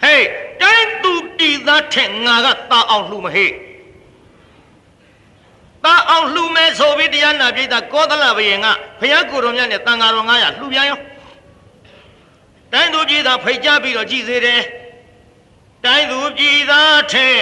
[0.03, 0.27] ဟေး
[0.61, 3.51] တိုင်းသူပြည်သားထက်ငါကသာအောင်လှူမဟေ့
[5.85, 8.67] သာအောင်လှူမဲဆိုပြီးတရားနာပြိဿကောသလဘယင်က
[9.01, 10.99] ဘုရားကိုယ်တော်မြတ်နဲ့တန်ဃာတော်900လှူပြန်ရော
[12.73, 14.61] တိုင်းသူပြည်သားဖိတ်ကြားပြီးတော့ကြည်စေတယ်
[15.87, 17.41] တိုင်းသူပြည်သားထက်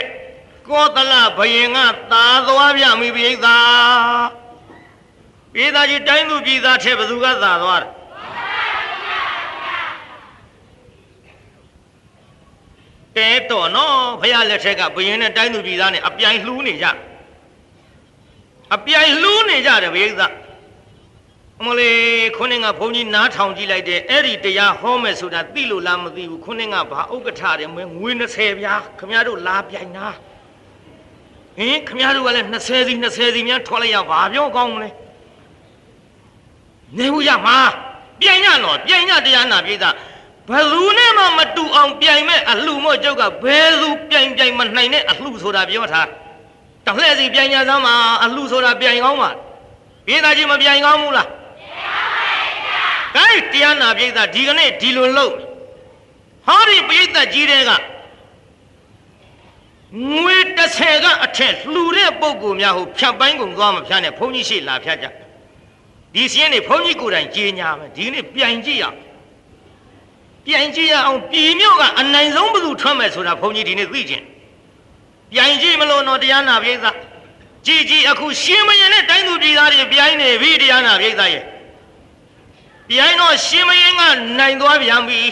[0.68, 1.78] ကောသလဘယင်က
[2.12, 3.46] သာသွားပြန်ပြီပြိဿ
[5.54, 7.92] ပြည်သားကြီးတိုင်းသူပြည်သားထက်ဘယ်သူကသာသွားတယ်
[13.16, 16.86] တဲတော်နော်ဖះလက်ထက်ကဘယင်းနဲ့တိုင်းသူပြည်သားနဲ့အပြိုင်လှူးနေကြ
[18.74, 20.22] အပြိုင်လှူးနေကြတယ်ဘိသ
[21.60, 30.08] အမလေးခုနှစ်ကဘုန်းကြီးနားထောင်ကြည့်လိုက်တယ်အဲ့ဒီတရားဟောမယ်ဆိုတာသိလို့လားမသိဘူးခုနှစ်ကဘာဥက္ကဋ္ဌတယ်မငွေ20ပြားခမရတို့လာပြိုင်တာ
[31.56, 34.90] ဟင်ခမရတို့ကလည်း20စီ20စီများထွက်လိုက်ရဘာပြောကောင်းမလဲ
[36.98, 37.56] နေဘူးရမှာ
[38.20, 39.94] ပြိုင်ရတော့ပြိုင်ရတရားနာပြည်သား
[40.48, 46.08] ဘယ်သူနဲ့မှမတူအောင်ပြိုင်မဲ့အလှမို့ကျုပ်ကဘယ်သူပြိုင်ပြိုင်မနိုင်တဲ့အလှဆိုတာပြောထား
[46.86, 49.30] တလှဲ့စီပြိုင်ညာသမ်းမှာအလှဆိုတာပြိုင်ကောင်းပါ
[50.06, 51.28] ပြည်သားကြီးမပြိုင်ကောင်းဘူးလား
[53.14, 55.34] ပြိုင်ပါဗျာဒါတရားနာပြည်သားဒီကနေ့ဒီလိုလုပ်
[56.46, 57.70] ဟောဒီပြည်သားကြီးတဲ့က
[60.14, 65.06] ငွေ30ကအထက်လှူတဲ့ပုံကူများဟိုဖြတ်ပိုင်းကုန်သွားမဖြတ်နဲ့ဘုန်းကြီးရှိလာဖြတ်ကြ
[66.14, 68.98] ဒီစင်းနေဘုန်းကြီးကိုယ်တိုင်ကြေညာမယ်ဒီနေ့ပြိုင်ကြည့်ရအောင်
[70.46, 74.22] ပြိုင်ကြည့်ရအောင်ပြည်မြို့ကအနိုင်ဆုံးဘယ်သူထွက်မယ်ဆိုတာဘုန်းကြီးဒီနေ့သိကျင်
[75.32, 76.96] ပြိုင်ကြည့်မလို့တော့တရားနာပြည်သား
[77.66, 81.30] ကြည်ကြည်အခုရှင်းမရင်နဲ့တိုင်းသူပြည်သားတွေပြိုင်နေပြီတရားနာပြည်သား
[82.96, 84.02] ရဲ့ပြိုင်တော့ရှင်းမရင်က
[84.38, 85.22] နိုင်သွားပြန်ပြီ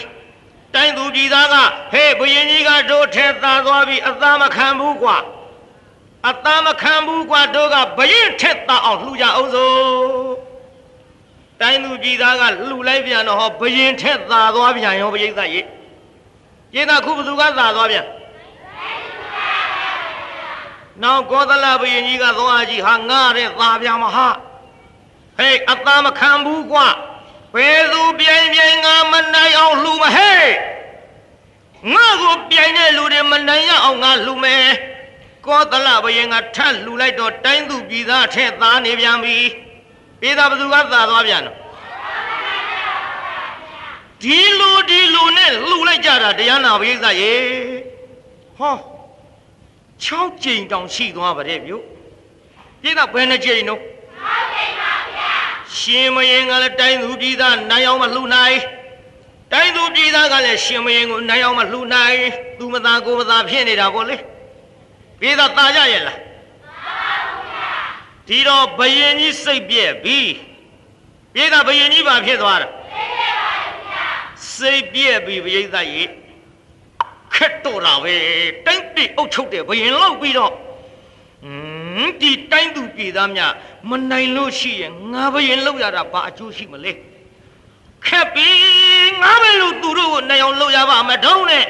[0.75, 1.55] တိုင်းသူပြည်သားက
[1.91, 5.17] ဟဲ့ဘုရင်ကြီးကတို့ထဲသာသွားပြီအသားမခံဘူးကွာ
[6.29, 9.75] အသားမခံဘူးကွာတို့ကဘရင်ထက်သာအောင်လှူကြအောင်စို့
[11.61, 15.61] တိုင်းသူပြည်သားကလှူလိုက်ပြန်တော့ဟောဘယင်ထက်သာသွားပြန်ရောပရိသတ်ရေ
[16.75, 18.05] ရေသာခုဘသူကသာသွားပြန်
[21.03, 24.27] နောက်ကောသလဘယင်ကြီးကသွားကြည့်ဟာငါတဲ့သာပြန်မဟာ
[25.37, 26.87] ဟေးအသားမခံဘူးကွာ
[27.55, 30.43] ဘယ်သူပြိုင်ပြိုင်ငါမနိုင်အောင်လှူမဟဲ့
[31.93, 34.65] ငါကိုပြိုင်တဲ့လူတွေမနိုင်ရအောင်ငါလှူမယ်
[35.45, 39.37] ကောသလဘယင်ကထပ်လှူလိုက်တော့တိုင်းသူပြည်သားထက်သားနေပြန်ပြီ
[40.21, 41.57] ပြည်သားဘသူကသာသွားပြန်တော့
[44.23, 47.33] ဒီလူဒီလူနဲ့လှူလိုက်ကြတာတရားနာပရိသတ်ရေ
[48.57, 48.75] ဟော
[50.05, 51.77] 6ကြိမ်တောင်ရှိသွားပါတဲ့ပြု
[52.81, 53.90] ပြည်သားဘယ်နှကြိမ်တော့6ကြိမ်ပါဗျာ
[55.79, 58.57] ရှင်မရင်ကလည်းတိုင်းသူပြည်သားနိုင်အောင်မလှူနိုင်
[59.51, 62.19] တိုင်းသူပြည်သားကလည်းရှင်မရင်ကိုနိုင်အောင်မလှူနိုင်
[62.57, 64.15] သူမသာကိုမသာဖြစ်နေတာပေါ့လေ
[65.19, 66.17] ပြည်သားตาကြရဲ့လား
[68.27, 70.19] ဒီတော့ဘယင်ကြီးစိတ်ပြက်ပြီ
[71.33, 72.67] ပြေကဘယင်ကြီးဘာဖြစ်သွားတာ
[74.55, 76.03] စိတ်ပြက်ပြီဘယိသရေ
[77.35, 78.15] ခက်တော့တာပဲ
[78.65, 80.55] တိုင်းပြည်အုပ်ချုပ်တယ်ဘယင်လောက်ပြီးတော့ဟ
[81.49, 81.70] င်း
[82.21, 83.51] ဒီတိုင်းသူပြည်သားများ
[83.89, 86.91] မနိုင်လို့ရှိရင်ငါဘယင်လောက်ရတာဘာအကျိုးရှိမလဲ
[88.05, 88.49] ခက်ပြီ
[89.21, 91.65] ငါပဲလို့သူတို့ကိုနိုင်အောင်လုပ်ရပါမထုံးနဲ့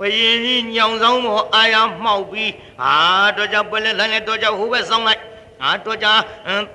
[0.00, 2.94] ဘယင်ကြီးညောင်ဆောင်မောအာရမှောက်ပြီးဟာ
[3.36, 5.20] တော့ကြောင့်ပွဲလဲလမ်းလဲတော့ကြောင့်ဟိုဘက်ဆောင်လိုက်
[5.60, 6.12] ဟာတော့ကြာ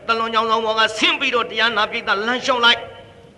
[0.07, 2.79] တလွန်ကြောင်ဆောင်ဘောကဆင်းပြီးတော့တရားနာပိသလမ်းလျှောက်လိုက်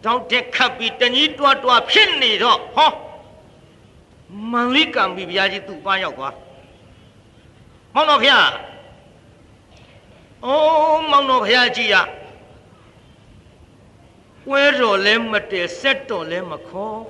[0.06, 2.92] တောင်းတက်ခတ်ပြီးတကြီးတွားတွားဖြစ်နေတော့ဟော
[4.52, 6.36] မန်လိကံပြီးဘုရားကြီးသူ့ပါရောက်သွား
[7.94, 8.46] မောင်တော်ဘုရား
[10.46, 11.96] အိုးမောင်တော်ဘုရားကြီးရ
[14.50, 17.02] ဝဲတော်လဲမတည်ဆက်တော်လဲမခေါ်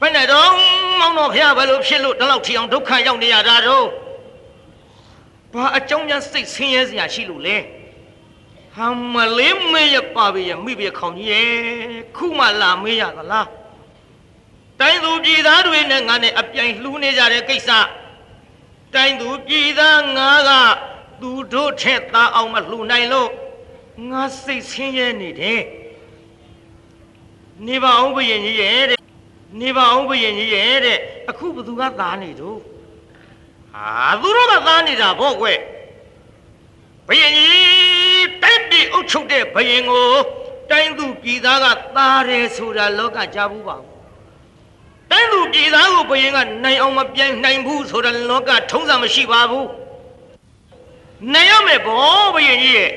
[0.00, 0.50] ဘယ်နဲ့တော့
[0.98, 3.86] မောင်တော်ဘုရားဘယ်လိုဖြစ်လို့ဒီလောက်ထီအောင်ဒုက္ခရောက်နေရတာတော့
[5.52, 7.56] ဘာအကြောင်းများစိတ်ဆင်းရဲစရာရှိလို့လဲ
[8.76, 11.48] ဟာမလေးမေးရပါပြီရမိပြီခေါင်ကြီးရဲ့
[12.16, 13.48] ခုမှလာမေးရသလား
[14.80, 17.70] တိုင်းသူပြည်သားတွေနဲ့ငါနဲ့အပြိုင်လှူးနေကြတဲ့ကိစ္စ
[18.94, 20.50] တိုင်းသူပြည်သားငါက
[21.20, 23.30] သူတို့ထက်သားအောင်မလှူနိုင်လို့
[24.10, 25.62] ငါစိတ်ဆင်းရဲနေတယ်
[27.66, 29.00] နေပါအောင်ဘုရင်ကြီးရဲ့တဲ့
[29.60, 32.58] နေပါအောင်ဘုရင်ကြီးရဲ့တဲ့အခုဘသူကသားနေတော့
[33.74, 33.88] ဟာ
[34.20, 35.46] သူတို့ကသားနေတာပေါ့ကွ
[37.06, 40.08] ဘုရင်ကြီးတိုက်ပြည်အုပ်ချုပ်တဲ့ဘုရင်ကို
[40.70, 43.88] တိုင်းသူပြည်သားကသားတယ်ဆိုတာလောကကြားဘူးပါဘူး
[45.10, 49.66] တိုင်းသူပြည်သားကိုဘုရင်ကနိုင်အောင်မပြိုင်နိုင်ဘူးဆိုတာလောကထုံးစံမရှိပါဘူး
[51.34, 52.90] နိုင်ရမယ်ဗောဘုရင်ကြီးရဲ့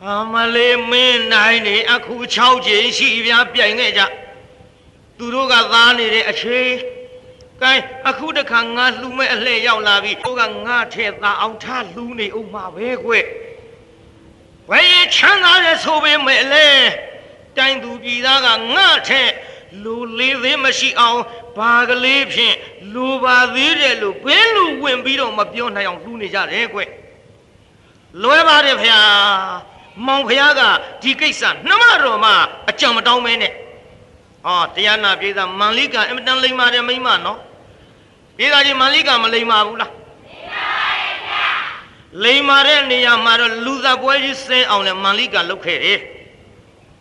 [0.00, 4.02] ဟာမလေးမင်းနိုင်နေအခု6ချိန်ရှိပြပြိုင်ခဲ့ကြ
[5.18, 6.70] သူတို့ကသားနေတဲ့အချိန်
[7.60, 7.72] ခကဲ
[8.08, 13.12] အခုတခါငါလှူမဲ့အလှည့်ရောက်လာပြီဟိုကငါထဲသာအောင်ထားလှူနေအောင်မှာပဲကွ
[14.70, 16.68] ဘယ်ရင်ချမ်းသာတဲ့ဆိုပေမဲ့လေ
[17.56, 19.22] တိုင်းသူပြည်သားကငါထဲ
[19.84, 21.20] လူလေးသေးမရှိအောင်
[21.56, 22.56] ဘာကလေးဖြင့်
[22.94, 26.80] လူပါသေးတယ်လို့ဘယ်လူဝင်ပြီးတော့မပြောနိုင်အောင်လှူနေကြတယ်ကွ
[28.22, 28.98] လွဲပါတယ်ဖျာ
[30.06, 30.60] မောင်ဖျားက
[31.02, 32.30] ဒီကိစ္စနှမတော်မှ
[32.70, 33.52] အကြံမတောင်းမဲနဲ့
[34.44, 37.38] ဟောတရားနာပြေးသားမန်လိကအင်မတန်လိမ္မာတယ်မိမနော်
[38.36, 39.92] ပြေးသားကြီးမန်လိကမလိမ္မာဘူးလား
[42.24, 45.98] လိမ္မာတဲ့နေရာမှာတော့လူသားပွဲကြီးစင်းအောင်လည်းမန်လိကလုပ်ခဲ့တယ်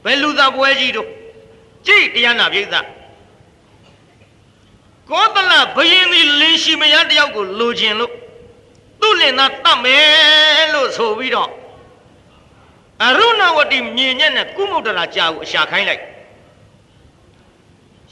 [0.03, 1.07] ဘယ်လူသားပွဲကြီးတို့
[1.87, 2.85] ကြည့်တရားနာပြေးသား
[5.09, 8.13] ကောသလဘယင်းဒီလင်းရှိမရတယောက်ကိုလိုချင်လို့
[9.08, 11.50] သူ့လင်သားတတ်မယ်လို့ဆိုပြီးတော့
[13.04, 16.02] အရုဏဝတိမြင်ညက်နဲ့ကုမုဒ္ဒရာကြာကိုအရှာခိုင်းလိုက်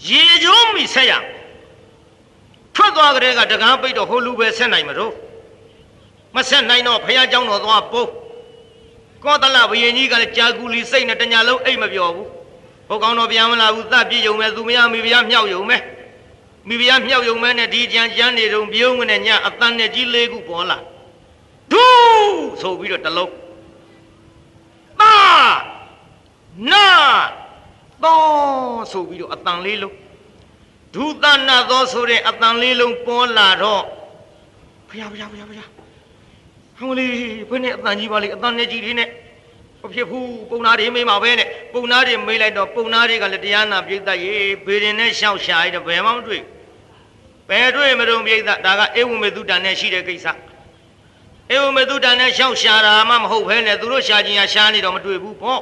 [0.08, 1.12] ရေကျိုးမိဆက်ရ
[2.74, 5.12] ထွက်သွားကြတဲ့ကတကားပိတ်တော့ဟိုလူပဲဆက်နိုင်မလို့
[6.34, 8.08] မဆက်နိုင်တော့ဖះเจ้าတော်သွားပို့
[9.24, 12.28] ကောသလဘယင်ကြီးကလည်းကြာကူလီစိတ်နဲ့တညာလုံးအိတ်မပြောဘူး
[12.88, 15.80] ဟိုကောင်တော့ပြန်မလာဘူးသတ်ပြည့်ုံမဲ့သူမရမိဖះမြောက်ယုံမဲ့
[16.67, 20.77] မိဖုရားမြောက်ယုံမဲနဲ့ဒီကြံကြမ်းနေတုံပြုံးဝင်နဲ့ညအတန်းနဲ့ကြီးလေးခုပေါ်လာ
[21.71, 23.33] ဒူးဆိုပြီးတော့တလုံး
[24.99, 25.15] သာ
[26.71, 26.87] နာ
[28.03, 28.21] သော
[28.91, 29.95] ဆိုပြီးတော့အတန်လေးလုံး
[30.93, 33.83] ဒုသနာသောဆိုတဲ့အတန်လေးလုံးပေါ်လာတော့
[34.89, 35.69] ဖျားဖျားဖျားဖျား
[36.79, 37.11] ဟောလေး
[37.49, 39.09] ဘယ်နဲ့အတန်ကြီးပါလေအတန်နဲ့ကြီးတွေနဲ့
[39.81, 46.56] မဖြစ်ဘူးပုံနာတွေမေးမှာပဲနဲ့ပုံနာတွေမေးလိုက်တော့ပုံနာတွေကလည်းတရားနာပြိတ္တရေဘေရင်နဲ့ရှောက်ရှာရတဲ့ဘယ်မှမတွေ့ဘူး
[47.49, 50.27] ဘယ်တွေ့မတုံပြိဿဒါကအေဝမေတုတန်နဲ့ရှိတဲ့ကိစ္စ
[51.51, 55.61] အေဝမေတုတန်နဲ့ရှောက်ရှာတာမှမဟုတ်ဘဲနဲ့သူတို့ရှာခြင်းဟာရှာနေတော့မတွေ့ဘူးပေါ့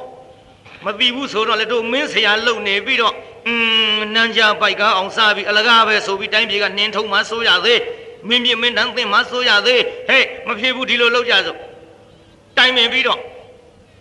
[0.84, 3.14] မသိဘူးဆိုတော့လေတို့မင်းဆရာလုံနေပြီးတော့
[3.46, 3.52] อื
[3.96, 7.80] มနန်းကြပိုက်ကားအောင်စားပြီးအလကားပဲဆိုပြီးတိုင်းပြည်ကနှင်းထုံမှဆိုရသေး
[8.28, 11.58] မင်းပြမင်းတန်းသင်မှဆိုရသေးဟဲ့မဖြစ်ဘူးဒီလိုလုပ်ကြစို့
[12.56, 13.20] တိုင်ပင်ပြီးတော့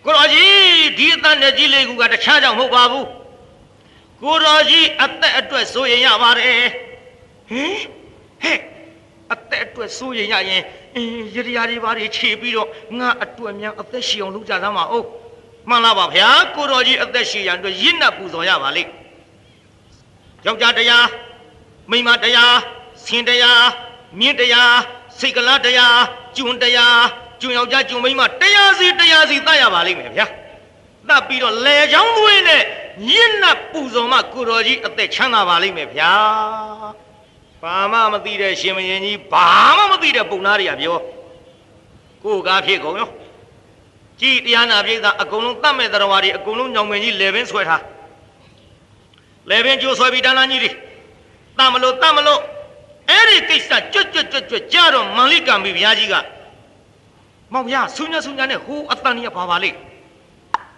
[0.05, 3.07] ကိုတော်ကြီးဒီအတန်နဲ့ကြီးလေးကူကတခြားကြောင့်မဟုတ်ပါဘူး
[4.23, 6.67] ကိုတော်ကြီးအသက်အတွက်ဆိုရင်ရပါတယ်
[7.49, 7.77] ဟင်
[8.41, 8.59] ဟဲ့
[9.33, 10.61] အသက်အတွက်စိုးရင်ရရင်
[10.95, 15.05] အင်းရရတွေပါတွေခြေပြီးတော့ငါအတွက်များအသက်ရှည်အောင်လုပ်ကြသမ်းပါဦး
[15.69, 18.91] မှန်လားပါဗျာကိုတော်ကြီးအသက်ရှည်ရန်အတွက်ရင့်နှက်ပူဇော်ရပါလိမ့်
[20.45, 21.05] ယောက်ျားတရား
[21.91, 22.55] မိန်းမတရား
[23.05, 23.63] ဆင်တရား
[24.19, 24.75] မြင့်တရား
[25.19, 25.97] စိတ်ကလားတရား
[26.37, 27.01] ကျွန်းတရား
[27.41, 30.25] ကျွန်းယောက်ျားကျွန်းမိန်းမတရားစီတရားစီသတ်ရပါလိမ့်မယ်ဗျာ
[31.07, 32.61] သတ်ပြီးတော့လေချောင်းသွေးနဲ့
[33.09, 36.13] ရင့်နှက်ပူဇော်မှကိုတော်ကြီးအသက်ချမ်းသာပါလိမ့်မယ်ဗျာ
[37.65, 39.47] ဘာမှမသိတဲ့ရှင်မင်းကြီးဘာ
[39.77, 40.97] မှမသိတဲ့ပုံနာတွေကပြော
[42.23, 43.09] ကိုကားဖြစ်ကုန်ရော
[44.19, 47.83] ကြည်တရားနာပြည်သားအကုန်လုံးတတ်မဲ့တော်ဝါတွေအကုန်လုံးညောင်မင်းကြီးလေပင်ဆွဲထား
[49.49, 50.71] လေပင်ကျိုးဆွဲပြီးတန်းလန်းကြီးတွေ
[51.57, 52.41] တတ်မလို့တတ်မလို့
[53.09, 56.15] အဲ့ဒီကိစ္စကြွတ်ကြွတ်ကြွတ်ကြွတ်ကြတော့မန်လိကံပြီဘုရားကြီးက
[57.53, 59.69] မောင်ဘုရားဆူညဆူညနဲ့ဟိုအတန်ကြီးကဘာပါလိ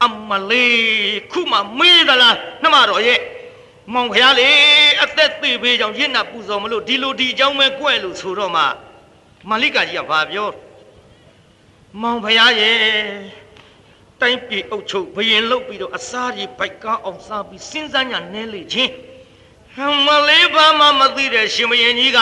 [0.06, 3.19] အမလေးခုမှမေးသလားနှမတော်ရဲ့
[3.93, 4.50] မောင်ဖျားလေ
[5.04, 8.63] အသက်သေးပေးကြောင်ရင့်နာပူဇော်မလို့ဒီလိုဒီအကြောင်းပဲကြွယ်လို့ဆိုတော့မှ
[9.50, 10.50] မလိကကြီးကဘာပြော
[12.02, 12.78] မောင်ဖျားရဲ့
[14.21, 18.91] တိုင်းပြည်အုပ်ချုပ်ဘယင်လုတ်ပြီးတော့အစားကြီးဘိုက်ကားအောင်စားပြီးစဉ်းစားညာနဲလေချင်း
[19.76, 22.19] ဟမလေးဘာမှမသိတဲ့ရှင်မယင်ကြီးက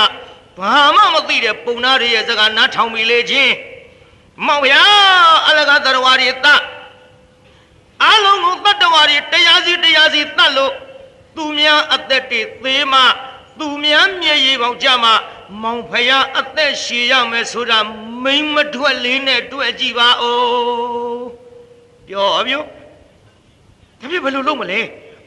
[0.60, 3.54] ဘာမှမသိတဲ့ပုံနာတွေရဲ့စကားနားထောင်ပြီးလေချင်း
[4.45, 6.47] မောင်ဖျားအလကားတော်ဝါရီတ
[8.04, 10.73] အလုံးကိုတတ္တဝါတွေတရားစီတရားစီတတ်လို့
[11.35, 13.01] သူများအသက်တွေသေးမှ
[13.59, 15.13] သူများမျက်ရည်ပေါင်ကြမှာ
[15.61, 17.79] မောင်ဖယားအသက်ရှည်ရမယ်ဆိုတာ
[18.23, 21.25] မိမ့်မထွက်လေးနဲ့တွေ့ကြည့်ပါဦး
[22.07, 22.63] ပြောပြော
[23.99, 24.79] ဒါပြဘယ်လိုလုပ်မလဲ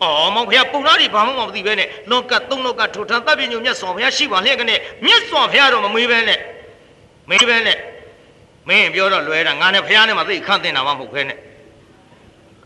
[0.02, 6.40] အော်မောင်ဖယားပုံသားတွေဘာမှမသိပဲနဲ့လောကသုံးလောကထိုထန်တပ်ပြညုံမြတ်စွာဘုရားရှိပါလျက်ကနေမြတ်စွာဘုရားတော့မမေးပဲနဲ့
[7.30, 7.78] မေးပဲနဲ့
[8.68, 11.38] မင်းပြောတော့လွဲတာငါနဲ့ဘုရားနဲ့မှသိခန့်တင်တာမှမဟုတ်ခဲနဲ့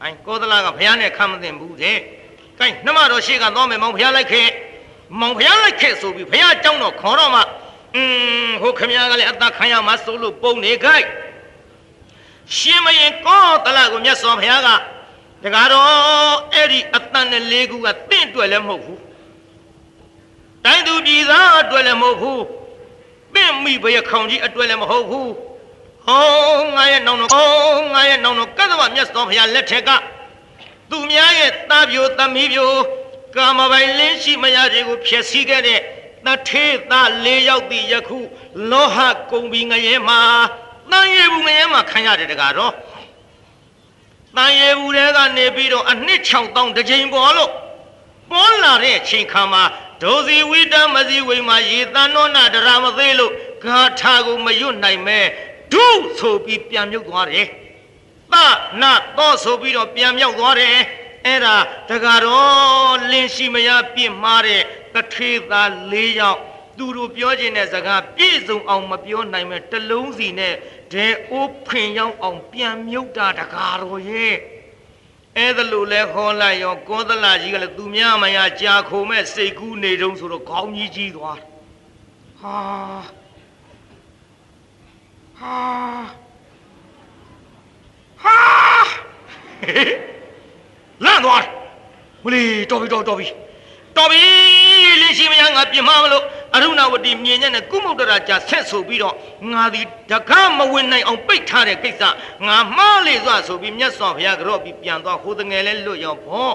[0.02, 1.98] အိုင်ကောသလကဘုရားနဲ့ခန့်မတင်ဘူးတဲ့
[2.58, 4.48] ကဲနှမတော်ရှိကသောမယ်မောင်ဖျားလိုက်ခဲ့
[5.20, 7.40] မောင်ဖျားလိုက်ခဲ့ဆိုပြီးဖျားကြောင်းတော့ခေါ်တော့မှ
[7.94, 11.06] အင်းဟိုခမည်းကလည်းအသက်ခံရမှာဆိုလို့ပုံနေခိုက်
[12.56, 14.68] ရှင်မရင်ကောတလကိုမြတ်စွာဘုရားက
[15.42, 15.86] တကားတော့
[16.54, 19.00] အဲ့ဒီအတန်နဲ့လေးခုကတင့်တွေ့လည်းမဟုတ်ဘူး
[20.64, 22.42] တိုင်းသူပြည်သားအတွက်လည်းမဟုတ်ဘူး
[23.34, 25.30] ပင့်မိဘရခေါင်ကြီးအတွက်လည်းမဟုတ်ဘူး
[26.06, 29.90] ဟောငါရဲ့နောင်တော်ဟောငါရဲ့နောင်တော်ကသဗ္ဗမြတ်စွာဘုရားလက်ထက်က
[30.92, 32.72] သူများရဲ့သားပြိုသမီးပြို
[33.36, 35.80] ကာမပိုင်လင်းရှိမရတွေကိုဖျက်ဆီးခဲ့တဲ့
[36.26, 38.18] တထေသား၄ယောက်တည်ယခု
[38.70, 38.98] လောဟ
[39.30, 40.18] ကုံပြီးငရဲမှာ
[40.90, 42.72] တန်ရေဘူးငရဲမှာခံရတယ်တကားတော့
[44.36, 47.50] တန်ရေဘူးတဲကနေပြီးတော့အနှစ်6000တစ်ကြိမ်ပေါ်လို့
[48.30, 49.62] ပေါ်လာတဲ့အချိန်ခါမှာ
[50.02, 53.32] ဒဒုစီဝိတမစီဝိမှာရေတန်နောနာဒရာမသေးလို့
[53.64, 55.20] ဂါထာကိုမရွတ်နိုင်မဲ
[55.72, 55.86] ဒု
[56.18, 57.46] ဆိုပြီးပြန်မြုပ်သွားတယ်
[58.34, 58.36] သ
[58.82, 60.78] နာတော့ဆိုပြီးတော့ပြန်မြောက်သွားတယ်
[61.26, 61.56] အဲ့ဒါ
[61.90, 64.62] တကားတော့လင်းရှိမရပြင့်မှားတဲ့
[64.94, 66.40] တထေသား၄ယောက်
[66.78, 70.54] သူတို့ပြောခြင်းတဲ့စကားပြည့်စုံအောင်မပြောနိုင်မဲ့တလုံးစီနဲ့
[70.92, 74.34] ဒဲအိုးဖင်ရောက်အောင်ပြန်မြုပ်တာတကားတော့ရဲ့
[75.38, 81.38] အဲ့ဒါလို့လဲဟောလိုက်ရောကောသလကြီးကလည်းသူများမရကြာခုံမဲ့စိတ်ကူးနေတုံးဆိုတော့ခေါင်းကြီးကြီးသွား
[82.40, 82.58] ဟာ
[85.38, 85.56] ဟာ
[88.24, 88.36] ဟာ
[91.04, 91.50] လန့်သွားတယ်
[92.24, 93.26] မလီတော်ပြီတော်တော်ပြီ
[93.96, 94.20] တော်ပြီ
[95.00, 99.14] လင်းရှိမရငါပြင်မမလို့အရုဏဝတီမြင်ညက်နဲ့ကုမုတ်တရာကြာဆက်ဆိုပြီးတော့
[99.52, 102.02] ငါဒီတကားမဝင်နိုင်အောင်ပိတ်ထားတဲ့ကိစ္စ
[102.46, 106.52] ငါမှားလေစွာဆိုပြီးမြတ်စွာဘုရားကြော့ပြီးပြန်သွားဟိုတငယ်လဲလွတ်ရောဘော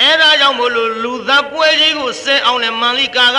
[0.00, 3.38] အဲ့ဒါကြောင့်မို့လို့လူသားပွဲကြီးကိုဆဲအောင်လဲမန္လိကာက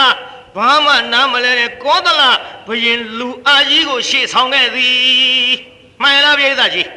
[0.57, 2.21] ဘာမှနားမလဲတဲ့ကောသလ
[2.67, 5.55] ဘယင်လူအာကြီးကိုရှေ့ဆောင်ခဲ့သည်
[6.01, 6.87] မှန်လားပြိဿကြီး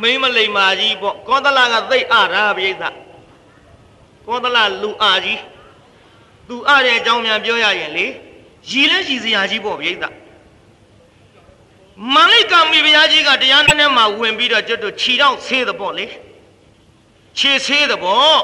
[0.00, 2.82] မိမလိမ္မာကြီးပေါ့ကောသလကသိပ်အရာပြိဿ
[4.26, 5.40] ကောသလလူအာကြီး
[6.48, 8.06] သူအတဲ့အကြောင်းများပြောရရင်လေ
[8.70, 9.94] ရည်လဲရည်စရာကြီးပေါ့ပြိဿ
[12.14, 16.06] မန္လိကမိဖုရားကြီးကတရားနဲ့မှာဝင်ပြီးတော့ကျွတ်တို့ခြီတော့ဆေး the ပေါ့လေ
[17.38, 18.40] ခြေဆေး the ပေါ့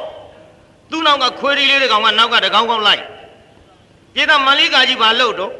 [0.90, 3.02] သူ့နောက်ကခွေးရီလေးတကောင်ကနောက်ကတကောင်ကောက်လိုက်
[4.14, 5.52] ပြိဿမန္လိကကြီးဘာလုပ်တော့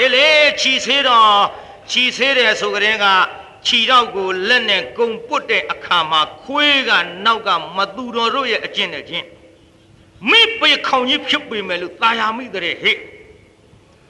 [0.00, 0.26] အေးလေ
[0.60, 1.28] ခြီဆေးတော့
[1.90, 3.06] ခြီဆေးတယ်ဆိုကြတဲ့က
[3.65, 6.91] ခြီတော့ကိုလက်နဲ့ကုံပုတ်တဲ့အခါမှာခွေးက
[7.25, 9.25] နောက်ကမသူတော်တို့ရဲ့အကျင့်နဲ့ချင်း
[10.29, 12.97] မိပေခေါင်ကြီးဖြစ်ပေမဲ့လို့ตาယာမိတဲ့ဟဲ့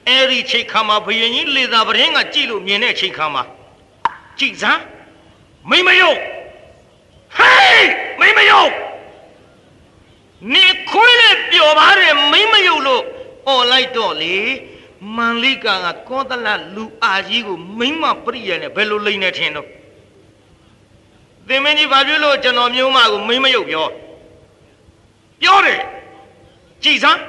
[0.08, 3.42] အဲ့ဒီချိန်ခါမှာဘယင်ကြီးလေသာပရင်ကကြည့်လို့မြင်တဲ့ချိန်ခါမှာ
[4.38, 4.82] ကြည်စမ်း
[5.70, 6.18] မိမယုတ်
[7.36, 8.72] ဟေးမိမယုတ်
[10.52, 13.04] နေခွေးနဲ့ပျော်ပါတယ်မိမယုတ်လို့
[13.48, 14.36] អော်လိုက်တော့လေ
[15.15, 19.67] မန်လိကာကကောသလလူအာကြီးကိုမိမပရိယနဲ့ဘယ်လိုလိမ့်နေထင်တော့
[21.47, 23.87] သင်မင်းကြီးဘာဖြစ်လို့ကျွန်တော်မျိုးမကိုမိမယုတ်ပြော
[25.41, 25.81] ပြောတယ်
[26.83, 27.21] ကြည်စမ်း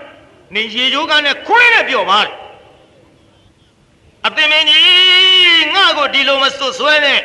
[0.55, 2.35] နေရေချိုးကနဲ့ခွေးနဲ့ပြောပါတယ်
[4.27, 7.21] အသင်မင်းကြီးငါ့ကိုဒီလိုမစွတ်ဆွဲနဲ့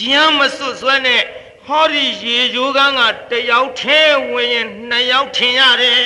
[0.00, 1.22] ရမ်းမစွတ်ဆွဲနဲ့
[1.66, 4.00] ဟောဒီရေချိုးကန်းကတယောက်ထဲ
[4.30, 6.02] ဝင်ရင်နှစ်ယောက်ထင်ရတယ်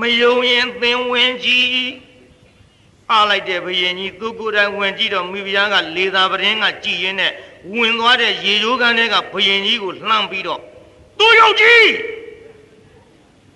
[0.00, 1.88] မယုံရင်သင်ဝင်ကြည့်
[3.12, 7.32] အားလိုက်တဲ့ဘယင်ကြီးသူကိုယ်တိုင်ဝင်ကြည့်တော့မိဖုရားကလေသာပရင်ကကြည်ရင်းနဲ့
[7.72, 10.60] ဝင်သွားတဲ့ရေချိုးကန်းတွေကဘယင်ကြီးကိုလှမ်းပြီးတော့
[11.18, 11.90] သူယုတ်ကြီး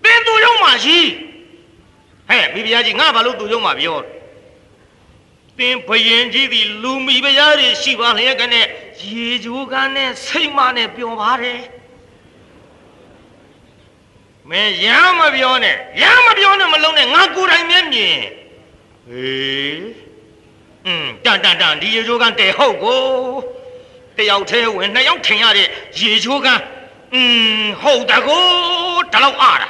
[0.03, 0.99] ပင်သူယုံမှာရှိ
[2.29, 3.99] ဟဲ့မိဖုရားကြီးငါဘာလို့သူယုံမှာပြော
[5.59, 8.65] သင်ဘယင်ကြီးဒီလူမိဖုရားတွေရှိပါလျက်ကနဲ့
[9.11, 11.61] ရေချိုးကန်းနဲ့စိတ်မနဲ့ပျော်ပါတယ်
[14.51, 18.17] မင်းရမ်းမပြောနဲ့ရမ်းမပြောနဲ့မလုံးနဲ့ငါကိုယ်တိုင်မျက်မြင်
[19.10, 19.86] ဟေး
[20.86, 23.02] อืมတန်တန်တန်ဒီရေချိုးကန်းတဲဟုတ်ကို
[24.18, 25.68] တယောက်သေးဝင်နှစ်ယောက်ထင်ရတဲ့
[26.00, 26.62] ရေချိုးကန်း
[27.14, 27.22] อื
[27.62, 28.46] มဟုတ်တကော
[29.14, 29.70] ဒါလောက်အားတာ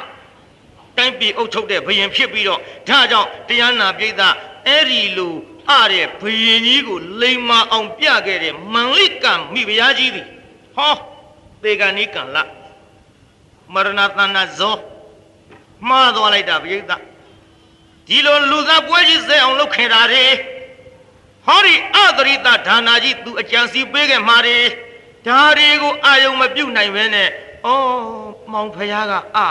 [0.98, 4.12] တိုင်းပြည်အုပ်ချုပ်တဲ့ဘယင်ဖြစ်ပြီးတော့ဒါကြောင့်တရားနာပြိဿ
[4.68, 5.36] အဲ့ဒီလို
[5.70, 10.28] အားတဲ့ဘယင်ကြီးကိုလိမ္မာအောင်ပြခဲ့တဲ့မန်လိကံမိဖုရားကြီးသည်
[10.76, 10.96] ဟော
[11.64, 12.38] သေကဏိကံလ
[13.74, 14.76] မရဏတဏဇော
[15.88, 16.82] မှားသွားလိုက်တာပြိဿ
[18.09, 20.27] ဒီလိုလူသားပွဲကြီးစဲအောင်လုပ်ခင်တာတွေ
[21.47, 24.59] ဟောဒီအသရိတဒါနာကြီးသူအကြံစီပေးခဲ့မှာတွေ
[25.27, 27.31] ဒါတွေကိုအာယုံမပြုတ်နိုင်ပဲနဲ့ဩ
[28.53, 29.49] မောင်ဖယားကအာ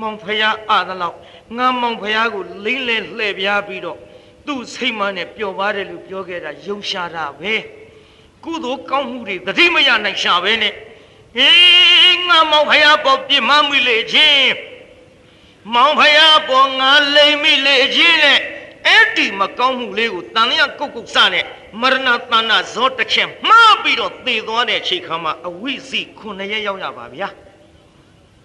[0.00, 1.16] မောင်ဖယားအာသလောက်
[1.56, 3.98] ငါမောင်ဖယားကိုလိမ့်လဲလှည့်ပြားပြီးတော့
[4.46, 7.54] သူ့စိတ်မနဲ့ပျော်ပါတယ်လို့ပြောခဲ့တာယုံရှာတာပဲ
[8.44, 10.74] ကုသိုလ်ကောင်းမှုတွေသတိမရနိုင်ရှာပဲနဲ့
[11.36, 14.50] ဟေးငါမောင်ဖယားပေါ်ပြစ်မှားမိလေချင်း
[15.74, 18.38] မောင်ဖယားပေါ်ငါလိမ့်မိလေချင်းနဲ့
[18.86, 21.44] အဲ့ဒီမကောင်းမှုလေးကိုတန်လျကုတ်ကုတ်စနဲ့
[21.80, 27.28] မရဏတဏ္ဍဇောတစ်ချက်မှားပြီးတော့သေသွားတဲ့ချိန်ခါမှာအဝိဇ္ဇိခုနှစ်ရက်ရောက်ရပါဗျာ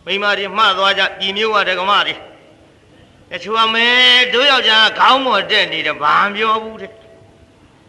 [0.06, 2.14] မိမတွေမှားသွားကြပြည်မျိုးဝဒကမတွေ
[3.32, 3.88] တချို့ကမဲ
[4.34, 6.92] တို့ယောက်ျားခေါင်းမော်တက်နေတယ်ဘာပြောဘူးတဲ့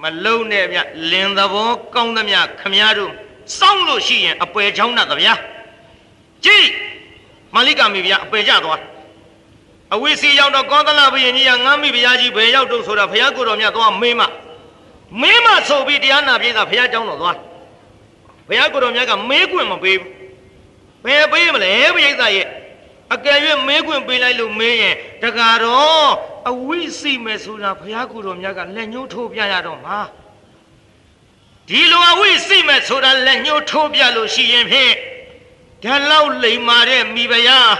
[0.03, 0.79] မလုံနဲ့ဗျ
[1.11, 3.13] လင်သဘောကောင်းသမျှခမည်းတော်
[3.59, 5.35] စောင့်လို့ရှိရင်အပယ်ချောင်းနဲ့ဗျာ
[6.45, 6.69] ကြည့်
[7.55, 8.81] မလိကမိဗျာအပယ်ကြသွား
[9.95, 14.27] အဝိစီရောက်တော့ကောသလဘုရင်ကြီးကငမ်းမိဘုရားကြီးဘယ်ရောက်တော့ဆိုတာဘုရားကိုတော်မြတ်သွားမေးမှ
[15.21, 17.37] မေးမှဆိုပြီးတရားနာပြေးတာဘုရားကြောင်းတော်သွား
[18.49, 20.11] ဘုရားကိုတော်မြတ်ကမေးခွင့်မပေးဘူး
[21.05, 22.47] ဘယ်ပေးမလဲဘုရားသားရဲ့
[23.15, 26.11] အကယ်၍မေးခွင့်ပေးလိုက်လို့မေးရင်တကားတော့
[26.51, 29.99] အဝိစီမယ်ဆိုတာဘုရားကိုတော်မြတ်ကလက်ညှိုးထိုးပြရတော့မှာ
[31.69, 34.95] ဒီလိုအဝိစီမဲ့ဆိုတာလက်ညှိုးထိုးပြလို့ရှိရင်ဖြင့်
[35.85, 37.71] ဒါလောက်လိမ်မာတဲ့မိဖုရား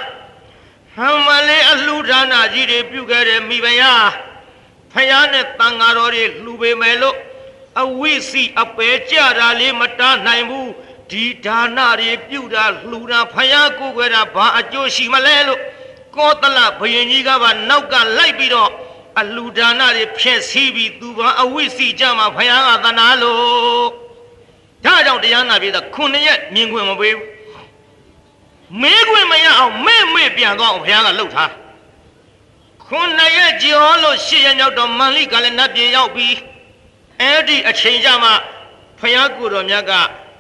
[0.97, 4.09] ဟမ်မလေးအလှဒါနာကြီးတွေပြုခဲ့တဲ့မိဖုရား
[4.93, 7.17] ဖယားနဲ့တန်ဃာတော်တွေလှူပေမယ်လို့
[7.83, 10.71] အဝိစီအပဲကြတာလေးမတားနိုင်ဘူး
[11.11, 15.61] ဒီဒါနတွေပြုတာလှူတာဖယားကိုယ်ွယ်တာဘာအကျိုးရှိမလဲလို့
[16.17, 18.71] ကောသလဘယင်ကြီးကပါနောက်ကလိုက်ပြီးတော့
[19.21, 23.89] အလှူဒါနတွေဖျက်ဆီးပြီးသူဘာအဝိစီကြမှာဖယားကသနာလို့
[24.85, 27.36] ဒါကြောင့်တရားနာပြေတာခုနှစ်ရက်မြင်ခွင့်မပေးဘူး
[28.83, 31.53] မေးခွင့်မရအောင်မဲ့မဲ့ပြန်သွားအောင်ဘုရားကလှုပ်ထား
[32.85, 36.35] ခုနှစ်ရက်ကြောလို့ရှစ်ရက်မြောက်တော့မန္လိကလည်းနတ်ပြည်ရောက်ပြီး
[37.21, 38.31] အဲ့ဒီအချိန်ကျမှ
[39.01, 39.93] ဘုရားကိုယ်တော်မြတ်က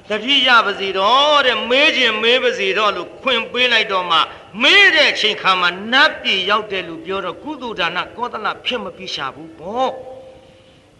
[0.09, 4.19] တတိယပစီတော်တဲ့မေးခြင်းမေးပစီတော်လို့ခွင့်ပေးလိုက်တော့မှ
[4.63, 9.91] မေးတဲ့အချိန်ခါမှာနတ်ပြည်ရောက်တယ်လို့ပြောတော့ကုသဒါနကောသလဖြစ်မပြရှာဘူးပေါ့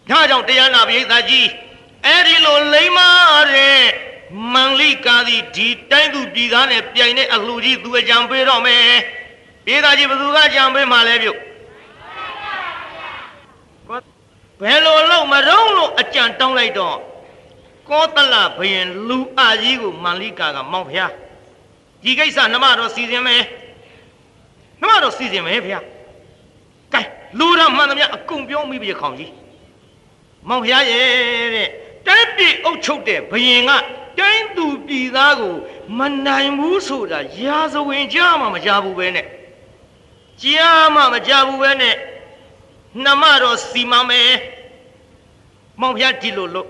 [0.09, 1.47] ဒါကြောင့်တရားနာပိဋကကြီး
[2.05, 3.09] အဲ့ဒီလိုလိမ္မာ
[3.53, 3.81] တဲ့
[4.53, 8.83] မန္လိကာသည်ဒီတိုင်းသူပြည်သားနဲ့ပြိုင်တဲ့အလှကြီးသူအကြံပေးတော့မယ်
[9.65, 11.39] ပိဋကကြီးဘသူကကြံပေးမှလဲပြုတ်
[14.61, 16.97] ဘယ်လိုလုပ်မရုံးလို့အကြံတောင်းလိုက်တော့
[17.89, 21.11] ကောသလဘယင်လူအကြီးကိုမန္လိကာကမောင်ဖျား
[22.03, 23.43] ဒီကိစ္စနှမတော်စီစဉ်မယ်
[24.81, 25.83] နှမတော်စီစဉ်မယ်ဖျား
[26.93, 27.01] ကဲ
[27.39, 29.31] လူတော်မှန်သမျှအကုန်ပြောမိပြီခေါင်ကြီး
[30.47, 31.05] မောင်ဖျားရဲ့
[31.55, 31.69] တဲ့
[32.07, 33.71] တိုင်းပြည်အုပ်ချုပ်တဲ့ဘယင်က
[34.19, 35.55] တိုင်းသူပြည်သားကို
[35.97, 39.25] မနိုင်ဘူးဆိုတာရာဇဝင်ကြားမှမကြားဘူးပဲနဲ့
[40.41, 41.95] ကြားမှမကြားဘူးပဲနဲ့
[43.03, 44.31] နှမတော်စီမမယ်
[45.79, 46.67] မောင်ဖျားဒီလိုလို့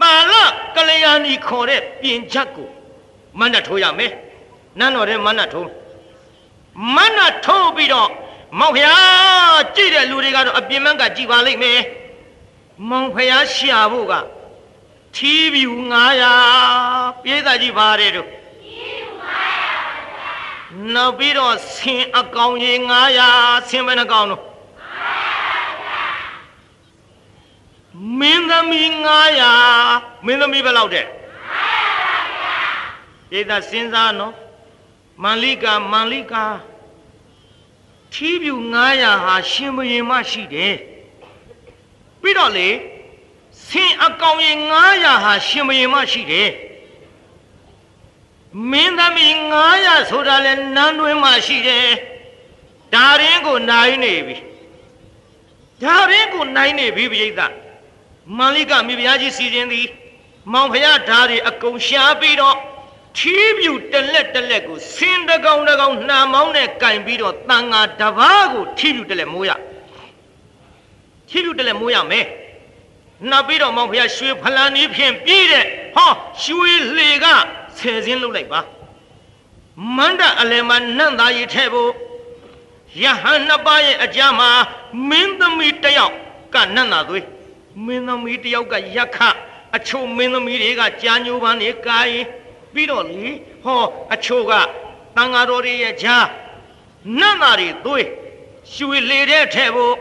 [0.00, 0.34] ပါလ
[0.76, 2.68] ကလျာဏီခေါ်တဲ့ပြင်ချက်ကို
[3.38, 4.12] မန္တထိုးရမယ်
[4.78, 5.68] နန်းတော်ထဲမန္တထိုး
[6.96, 8.10] မန္တထိုးပြီးတော့
[8.58, 11.80] မောင်ဖျားကြည့်တဲ့လူတွေကတော့အပြင်မန်းကကြည်ပါလိမ့်မယ်
[12.88, 14.14] မောင်ဖျားရှာဖို့က
[15.16, 15.70] ထီးပြူ
[16.48, 18.28] 900ပြေးသားကြီးပါတယ်တို့
[20.94, 22.76] နောက်ပြီးတော့ဆင်အကောင်ကြီး
[23.22, 24.42] 900ဆင်ဘယ်နှကောင်တို့
[28.18, 28.88] မင်းသမီး
[29.58, 31.06] 900မင်းသမီးဘယ်လောက်တဲ့
[33.30, 34.34] ပြေးသားစဉ်းစားနော်
[35.22, 36.44] မန္လိကာမန္လိကာ
[38.12, 38.54] ထီးပြူ
[38.92, 40.74] 900ဟာရှင်ဘရင်မရှိတယ်
[42.20, 42.68] ပြီးတော့လေ
[43.70, 44.58] ဆင်အကောင်ရင်
[44.92, 46.50] 900ဟာရှင်ဘရင်မရှိတယ်
[48.70, 49.34] မင်းသမီး
[49.72, 51.88] 900ဆိုတာလဲနန်းတွင်မှရှိတယ်
[52.94, 54.36] ဒါရင်းကိုနိုင်နေပြီ
[55.82, 57.40] ဒါရင်းကိုနိုင်နေပြီပြိဿ
[58.38, 59.88] မန္လိကမိဖုရားကြီးစီစဉ်သည်
[60.52, 62.56] မောင်ဖုရားဓာရီအကုန်ရှားပြီးတော့
[63.18, 69.50] ထီးပြူတလက်တလက်ကိုဆင်းတကောင်တကောင်နှာမောင်းနဲ့ကင်ပြီးတော့တန်ငါတဘာကိုထီးပြူတလက်မိုးရ
[71.30, 72.26] ထီးပြူတလက်မိုးရမယ်
[73.28, 75.64] နောက်ပြီးတော့မောင်ဖုရားရွှေဖလန်ကြီးဖြင့်ပြီးတဲ့
[75.94, 76.10] ဟော
[76.44, 77.26] ရွှေလှေက
[77.76, 78.60] ဆယ်စင်းလုပ်လိုက်ပါ
[79.96, 81.90] မန္တအလယ်မှာနန့်သားရီထဲဖို့
[83.02, 84.50] ယဟန်နှစ်ပါးရဲ့အကြမ်းမှာ
[85.08, 86.14] မင်းသမီးတယောက်
[86.54, 87.26] ကနန့်သားသွေး
[87.86, 89.18] မင်းသမီးတယောက်ကယက္ခ
[89.76, 92.26] အချို့မင်းသမီးတွေကကြာညိုပန်းနေကာရင်
[92.72, 93.24] ပြီးတော့လေ
[93.64, 93.82] ဟော
[94.14, 94.52] အချို့က
[95.16, 96.16] တန်ဃာတော်တွေရဲ့ဂျာ
[97.18, 98.06] နတ်သားတွေသွေး
[98.74, 99.94] ရွှေလေတဲ့ထဲဖို့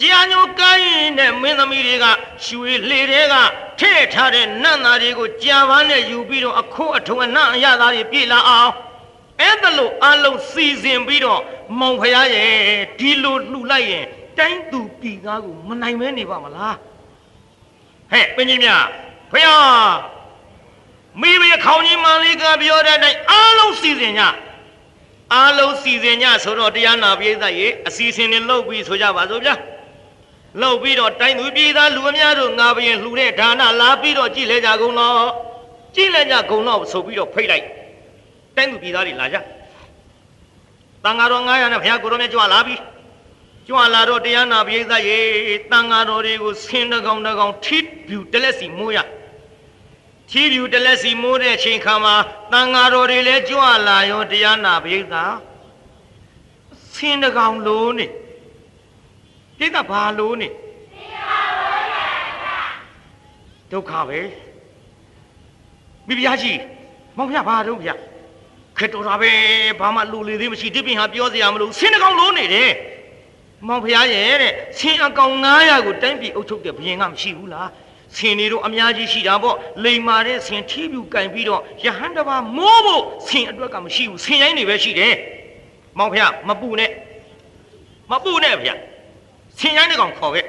[0.00, 2.06] ကြာညိုကိုင်းတဲ့မင်းသမီးတွေက
[2.44, 3.34] ရွှေလေတွေက
[3.80, 8.72] ထဲ့ထားတဲ့နတ်သားတွေကိုကြာပန်းနဲ့ယူပြီးတော့အခိုးအထုံအနံ့အရသားတွေပြေလာအောင်
[9.40, 11.40] အဲ့ဒါလို့အလုံးစီစဉ်ပြီးတော့
[11.78, 12.52] မောင်ဖရားရဲ့
[12.98, 14.04] ဒီလိုလှူလိုက်ရင်
[14.38, 16.76] တိုင်းသူပြည်သားကိုမနိုင်မဲနေပါမလား
[18.10, 18.84] ဟဲ့ပင်ကြီးများ
[19.32, 19.92] ဖယား
[21.20, 24.20] မိမိခေါင်းကြီးမန်လေးကပြောတဲ့အတိုင်းအားလုံးစီစဉ်ည
[25.34, 29.54] အားလုံးစီစဉ်ညဆိုတော့တရားနာပိဿရေအစီအစဉ်တွေလုပ်ပြီးဆိုကြပါစို့ဗျာ
[30.60, 35.28] လုပ်ပြီးတော့တိုင်းသူပြည်သားလူအများတို့ငါဘရင်လှူတဲ့ဒါနလာပြီးတော့ကြည်လဲကြကုန်တော့
[35.94, 37.66] ကြည်လဲကြကုန်တော့ဆိုပြီးတော့ဖိတ်လိုက်
[38.56, 39.36] တိုင်းသူပြည်သားတွေလာကြ
[41.04, 42.76] တန်ဃာတော်900နဲ့ဘုရားကိုရောမြတ်ကြွလာပြီ
[43.68, 44.78] ကြွလာတော့တရားနာပိဿ
[45.08, 45.18] ရေ
[45.70, 48.98] တန်ဃာတော်တွေကိုဆင်းတကောင်တကောင်ထိပြူတလက်စီမိုးရ
[50.30, 52.14] ထီးပြူတလက်စီမိုးတဲ့ချိန်ခါမှာ
[52.52, 55.00] တန်ဃာတော်တွေလည်းကြွလာရောတရားနာပိဿ
[56.94, 58.06] ဆင်းတကောင်လို့နေ
[59.58, 60.48] ပိဿဘာလို့နေ
[63.72, 64.20] ဒုက္ခပဲ
[66.06, 66.58] မိဖုရားကြီး
[67.16, 67.94] မောင်ဖုရားဘာတော့ဗျာ
[68.78, 69.32] ခက်တော်တာပဲ
[69.80, 72.70] ဘာမှလူလေသေးမရှိဒီပင်ဟာပြောစရာမလိုဆင်းတကောင်လို့နေတယ်
[73.68, 77.68] မောင်ဖုရားရဲ့တဲ့ဆင်းအကောင်900ကိုတိုင်းပြည်အုပ်ချုပ်တဲ့ဘုရင်ကမရှိဘူးလား
[78.16, 85.14] ဆင်တွေတော့အများကြီးရှိတာပေါ့လိမ်မာတဲ့ဆင်ထီးပြူကင်ပြီးတော့ယဟန်တပါမိုးဖို့ဆင်အတွက်ကမရှိဘူးဆင်ရိုင်းတွေပဲရှိတယ်
[85.98, 86.90] မောင်ဖုရားမပူနဲ့
[88.10, 88.78] မပူနဲ့ဖုရား
[89.58, 90.46] ဆင်ရိုင်းတွေကောင်ခေါ်ခဲ့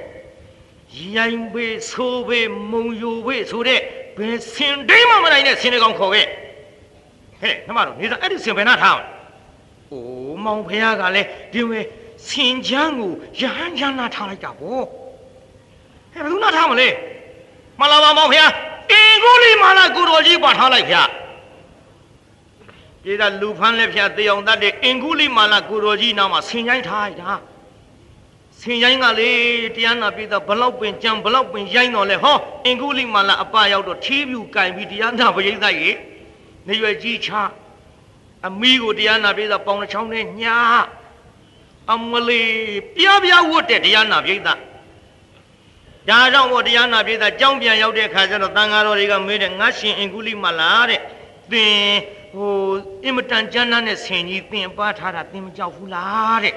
[1.16, 3.80] ရိုင်းဘေးဆိုးဘေးမုံယိုဘေးဆိုတဲ့
[4.18, 6.30] ဘယ်ဆင်တိမ်မှမနိုင်တဲ့ဆင်တွေကောင်ခေါ်ခဲ့ဟ
[7.42, 9.06] ဟဲ့နှမတော်နေသားအဲ့ဒီစင်ဘယ်နာထားအောင်
[9.92, 11.80] အိုးမောင်ဖះကလည်းဒီဝဲ
[12.28, 14.82] စင်ချမ်းကိုရဟန်းချမ်းနာထားလိုက်တာဗော
[16.14, 16.88] ဟဲ့ဘယ်သူနာထားမလဲ
[17.80, 18.42] မလာပါမောင်ဖះ
[18.92, 20.98] အင်ကိုလီမာလာကိုတော်ကြီးပါထားလိုက်ဖះ
[23.04, 27.32] ပြေတာလူဖန်းလက်ဖျားတေအောင်တတ်တဲ့အင်ကုလိမာလာကိုတော်ကြီးနောက်မှာဆင်ချိုင်းထားလိုက်တာ
[28.62, 29.32] ဆင်ချိုင်းကလေ
[29.76, 35.92] တရားနာပြည်သားဘလောက်ပင်ကြံဘလောက်ပင်ရိုင်းတော်လဲဟောအင်ကုလိမာလာအပရောက်တော့ထီးပြူကင်ပြီးတရားနာပရိသတ်ရေ
[36.68, 37.30] နေရွယ်ကြီးချ
[38.48, 40.58] အမီးကိုတရားနာပြည်သားပေါင်တစ်ချောင်းနဲ့ညာ
[41.94, 42.44] အမလီ
[42.96, 44.60] ပြပြဝတ်တဲ့တရားနာပြည်သား
[46.10, 51.02] ဒါကြောင့်မို့တရားနာပြည်သားကြောင်းပြန်ရောက်တဲ့ခါကျတော့တန်ဃာတော်တွေကမေးတယ်ငါရှင်အင်ကုလိမာလာတဲ့
[51.52, 51.78] သင်
[52.36, 52.54] ဟို
[53.04, 56.56] အင်မတန်ကျမ်းမ်းတဲ့ဆင်ကြီးသင်ပါထားတာသင်မကြောက်ဘူးလားတဲ့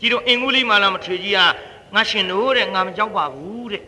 [0.00, 1.38] ကြည်တော့အင်ကုလိမာလာမထွေကြီးက
[1.94, 3.82] ငါရှင်တို့တဲ့ငါမကြောက်ပါဘူးတဲ့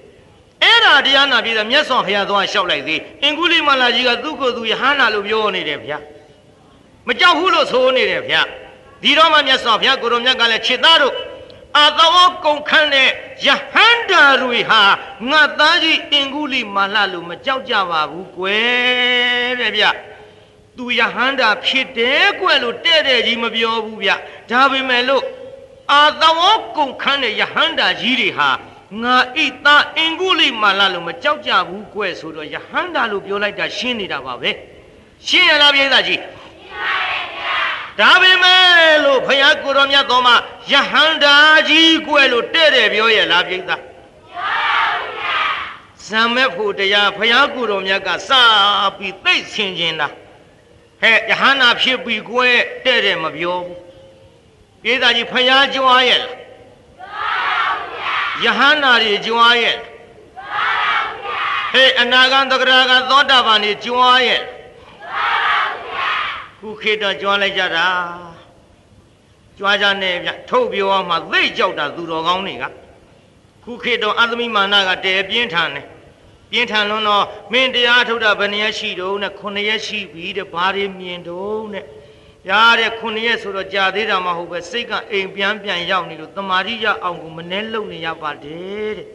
[0.62, 5.98] အဲ့ဒါတရားနာပြည်သားမြတ်စွာဘုရားသွားလျှောက်လိုက်သေးအင်ကုလိမာလာကြီးကသူ့ကိုယ်သူယဟန္တာလို့ပြောနေတယ်ဗျာ
[7.06, 8.42] မကြောက်ဘူးလို့ဆိုနေတယ်ဗျာ
[9.02, 11.14] ဒီတော့မှမြတ်စွာဘုရားကိုရောမြတ်ကလည်းခြေသားတို့
[11.78, 13.08] အာသဝကုန်ခန်းတဲ့
[13.46, 14.82] ယဟန္တာတွေဟာ
[15.30, 19.84] ငါသားကြီးအင်ကုလိမာလာလို့မကြောက်ကြပါဘူးကွယ်တဲ့ဗျ
[20.76, 24.10] သူယဟန္တာဖြစ်တယ်ကွယ်လို့တဲ့တဲ့ကြီးမပြောဘူးဗျ
[24.50, 25.22] ဒါပေမဲ့လို့
[25.92, 26.40] အာသဝ
[26.76, 28.50] ကုန်ခန်းတဲ့ယဟန္တာကြီးတွေဟာ
[29.02, 34.50] ငါဣသားအင်ကုလိမာလာလို့မကြောက်ကြဘူးကွယ်ဆိုတော့ယဟန္တာလို့ပြောလိုက်တာရှင်းနေတာပါပဲ
[35.26, 36.20] ရှင်းရလားပြိဿကြီး
[37.98, 40.34] ဒါပေမဲ့လို့ဘုရားကိုရောမြတ်တော်မှာ
[40.72, 41.36] ယဟန္တာ
[41.68, 43.60] ကြီးကွယ်လို့တဲ့တယ်ပြောရလားပြိဿ
[46.06, 48.30] ဇံမဲ့ဖို့တရားဘုရားကိုရောမြတ်ကစ
[48.96, 50.08] ပြီးသိတ်ဆင်ခြင်းတာ
[51.00, 53.89] ဟဲ့ယဟန္တာဖြစ်ပြီးကွယ်တဲ့တယ်မပြောဘူး
[54.82, 56.34] ပြိဿကြီးဘုရားကြွားရဲ့လား
[58.44, 59.76] ယဟန္တာတွေကြွားရဲ့
[61.72, 64.42] ဟေးအနာဂံတဂရကသောတာပန်တွေကြွားရဲ့
[66.58, 67.88] ခုခေတ်တော့ကြွားလိုက်ကြတာ
[69.58, 72.64] ကြွားကြနေဗျထုတ်ပြောအောင်မှသိကြောက်တာသူတော်ကောင်းတွေက
[73.64, 75.86] ခုခေတ်တော့အသမိမာနကတဲပြင်းထန်တယ်
[76.50, 81.84] ပြင်းထန်လွန်းတော့မင်းတရားထုတ်တာဘယ်နှရက်ရှိတုံးနဲ့ခုနှစ်ရက်ရှိပြီတဲ့ဘာတွေမြင်တုံးနဲ့
[82.48, 89.08] ရတဲ့ခုနှစ်ရက်ဆိုတော့ကြာသေးတာမဟုတ်ပဲစိတ်ကအိမ်ပြန်ပြန်ရောက်နေလို့တမာရိရအောင်ကိုမနှဲလုံနေရပါတယ်တဲ့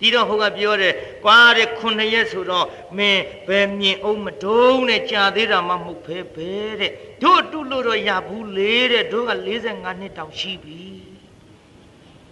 [0.00, 0.94] ဒီတော့ဟိုကပြောတယ်
[1.24, 6.92] ကွာတဲ့ခုနှစ်ရက်ဆိုတော့မင်းဘယ်မြင်အောင်မတုံးနဲ့ကြာသေးတာမှမဟုတ်ပဲပဲတဲ့
[7.22, 9.32] တို့တုလို့တော့ရဘူးလေတဲ့တို့က
[9.66, 10.82] 45နှစ်တောင်ရှိပြီ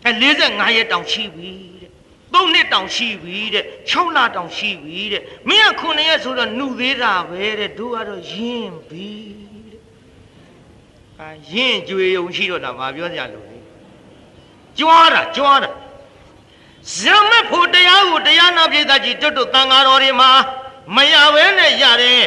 [0.05, 0.13] အဲ
[0.47, 1.91] 45ရက်တောင်ရှိပြီတဲ့
[2.35, 9.52] 3နှစ်တောင်ရှိပြီတဲ့6လတောင်ရှိပြီတဲ့မင်းကခုနှစ်ရက်ဆိုတော့နှုတ်သေးတာပဲတဲ့တို့ကတော့ယင်းပြီအာ
[11.53, 13.59] ရင့်ကြွေုံရှိတော့တာမပြောကြလို့လေ
[14.79, 15.71] ကြွားတာကြွားတာ
[16.97, 20.31] ဇမတ်ဖို့တရားကိုတရားနာပြည်သားကြီးတွတ်တွတ်တန်ဃာတော်တွေမှာ
[20.97, 22.23] မရဘဲနဲ့ရတယ်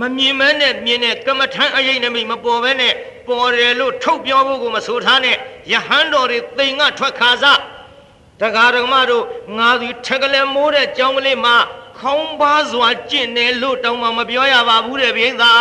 [0.00, 2.94] မမြင်မဲနဲ့မြင်တဲ့ကမ္မထံအရေးနမိတ်မပေါ်ဘဲနဲ့
[3.26, 5.36] ပေါ်တယ်လို့ထုတ်ပြောဖို့ကိုမဆိုထားနဲ့
[5.72, 7.60] ယဟန်တော်တွေတိမ်ကထွက်ခါစား
[8.40, 9.24] တက္ကရာမတို့
[9.58, 11.56] ငါသည်ထက်ကလေးမိုးတဲ့ကြောင်းကလေးမှာ
[11.98, 15.52] ခေါင်းပါစွာကျင့်တယ်လို့တောင်းမှမပြောရပါဘူးတဲ့ပြိဿာ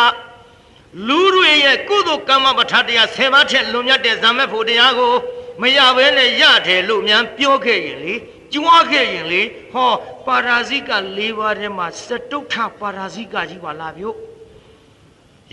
[1.08, 5.14] လူတွေရဲ့ကုသိုလ်ကမ္မပဋ္ဌာန်းတရား10ပါးထက်လွန်မြတ်တဲ့ဇာမက်ဖို့တရားကို
[5.62, 8.14] မရဘဲနဲ့ရတယ်လို့များပြောခဲ့ရင်လေ
[8.54, 9.42] ကြွားခဲ့ရင်လေ
[9.74, 9.92] ဟော
[10.28, 14.16] ပါရာဇိက၄ပါးထဲမှာစတုထပါရာဇိကကြီးပါလားဗျို့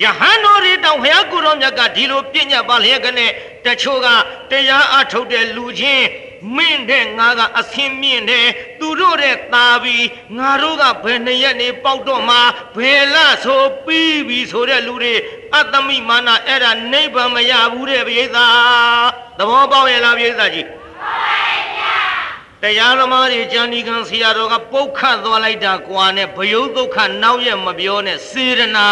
[0.03, 3.31] ယဟန်တော်တွေတောင်ဘုရားကိုယ်တော်မြတ်ကဒီလိုပြညတ်ပါလျက်ကနဲ့
[3.65, 4.07] တချို့က
[4.51, 6.07] တရားအထုတ်တဲ့လူချင်း
[6.57, 12.39] မင်းတဲ့ငါကအဆင်မြင့်တယ်သူတို့တဲ့ตาပြီးငါတို့ကဘယ်နှစ်ရက်နေပေါက်တော့မှ
[12.77, 15.15] ဘယ်လဆိုပြီးပြီဆိုတဲ့လူတွေ
[15.55, 18.47] အတ္တမိမာနအဲ့ဒါနိဗ္ဗာန်မရဘူးတဲ့ပိဿာ
[19.39, 20.67] သဘောပေါက်ရဲ့လားပိဿာကြီး
[22.63, 28.89] တရားသမားတွေကျန်ဒီကံဆရာတော်ကပုတ်ခတ်သွားလိုက်တာကွာနဲ့ဘယုတ်ဒုက္ခနောက်ရမပြောနဲ့စေရနာ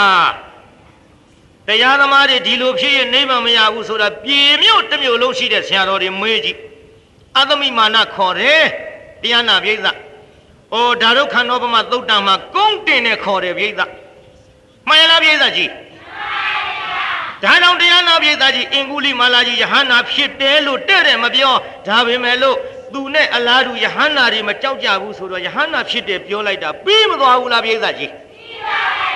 [1.69, 6.59] တရားသမားတွေဒီလိုဖြစ်ရင်နိဗ္ဗာန်မရဘူးဆိုတာပြေမြို့တစ်မြို့လုံးရှိတဲ့ဆရာတော်တွေမေးကြည့်
[7.39, 8.63] အသမိမာနခေါ်တယ်
[9.23, 9.77] တရားနာပြိဿ။
[10.75, 13.71] အိုဒါတို့ခန္ဓာပမသုတ်တံမှာကုန်းတင်နဲ့ခေါ်တယ်ပြိဿ။
[14.89, 15.71] မှန်ရလားပြိဿကြီး။
[17.43, 21.55] ဒါကြောင့်တရားနာပြိဿကြီးအင်ကုလိမာလာကြီးယဟန္တာဖြစ်တယ်လို့တဲ့တယ်မပြော
[21.87, 22.57] ဒါပေမဲ့လို့
[22.93, 28.11] သူနဲ့အလားတူယဟန္တာတွေမကြောက်ကြဘူးဆိုတော့ယဟန္တာဖြစ်တယ်ပြောလိုက်တာပြီးမသွားဘူးလားပြိဿကြီး။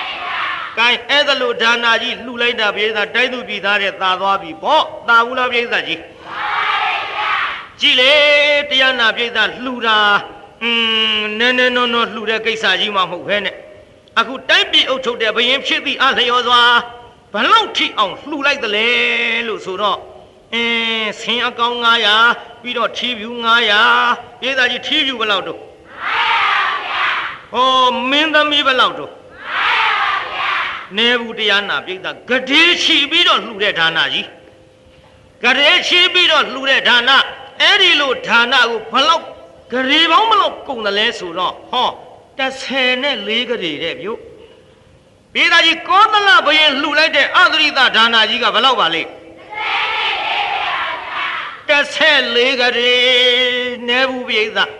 [0.77, 6.01] ကိုင်းအဲ့ဒါလို့ဒါနာကြီးလှူလိုက်တာပြိဿတိုက်သူပြည်သားတဲ့သာသွားပြီပေါ့သာဘူးလားပြိဿကြီး
[7.79, 8.13] ကြည်လေ
[8.69, 9.29] တရားနာပြိဿ
[9.63, 9.97] လှူတာ
[10.63, 10.69] อื
[11.17, 13.55] มနည်းနည်းနော်နော်လှူတဲ့ကိစ္စကြီးမှမဟုတ်ဘဲနဲ့
[14.19, 16.61] အခုတိုက်ပြည်အုပ်ချုပ်တဲ့ဘယင်းဖြစ်သည့်အလျော်စွာ
[17.33, 18.87] ဘလောက်ထိအောင်လှူလိုက်သလဲ
[19.47, 19.99] လို့ဆိုတော့
[20.53, 21.77] အင်းဆင်းအကောင်
[22.19, 23.29] 900ပြီးတော့ထီးဖြူ
[23.85, 27.07] 900ပြည်သားကြီးထီးဖြူဘယ်လောက်တော့900ပါဗျာ
[27.51, 29.80] ဟောမင်းသမီးဘယ်လောက်တော့900ပါဗျာ
[30.97, 31.97] နေဘူးတရားနာပြိဿ
[32.29, 34.27] ဂတိချီပြီးတော့လှူတဲ့ဒါနကြီး
[35.43, 37.09] ဂတိချီပြီးတော့လှူတဲ့ဒါန
[37.61, 39.25] အဲ့ဒီလိုဒါနကိုဘလောက်
[39.71, 41.89] ဂရေပေါင်းမလို့ကုန်တယ်လဲဆိုတော့ဟော
[42.39, 44.13] 30နဲ့4ဂရေတဲ့ပြု
[45.33, 49.01] ပြည်သားကြီးကောသလဘယင်လှူလိုက်တဲ့အသရိတဒါနကြီးကဘလောက်ပါလဲ
[51.67, 52.97] 14ဂရေ
[53.87, 54.71] နေဘူးပြည်သား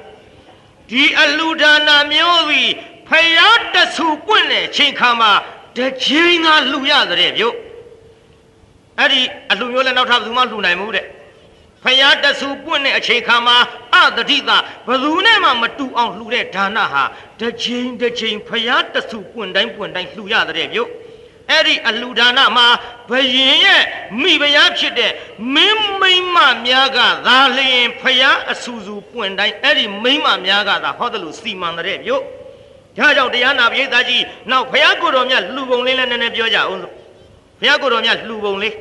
[0.90, 2.72] ဒီအလှူဒါနမျိုးပြီး
[3.08, 5.32] ဖယားတဆူပွင့်တဲ့ချိန်ခါမှာ
[5.78, 7.50] တချင်းကလှူရတဲ့ပြု
[9.00, 11.06] အဲ့ဒီအလှူမျိုးလည်းနောက်ထပ်ဘယ်သူမှလှူနိုင်မှုတဲ့
[11.84, 13.58] ဖယားတဆူပွင့်တဲ့အချိန်ခါမှာ
[13.96, 14.58] အတတိတာ
[14.88, 17.04] ဘယ်သူနဲ့မှမတူအောင်လှူတဲ့ဒါနဟာ
[17.42, 20.84] တချင်းတချင်းဖယားတဆူပွင့်တိုင်းပွင့်တိုင်းလှူရတဲ့ပြု
[21.50, 22.68] အဲ့ဒီအလှူဒါနမှာ
[23.10, 23.84] ဘယင်ရဲ့
[24.22, 25.12] မိဖုရားဖြစ်တဲ့
[25.56, 32.16] မင်းမိမများကသာလျင်ဖယားအဆူဆူပွင့်တိုင်းအဲ့ဒီမိမများကသာဟောတယ်လို့စီမံတဲ့ပြု
[32.98, 36.94] ဒါကြောင့်တရားနာပိဋကကြီးနောက်ဖယားကိုတော်မြတ်လှူပုံလေးလည်းနည်းနည်းပြောကြအောင်လို့
[37.60, 38.76] ဖယားကိုတော်မြတ်လှူပုံလေး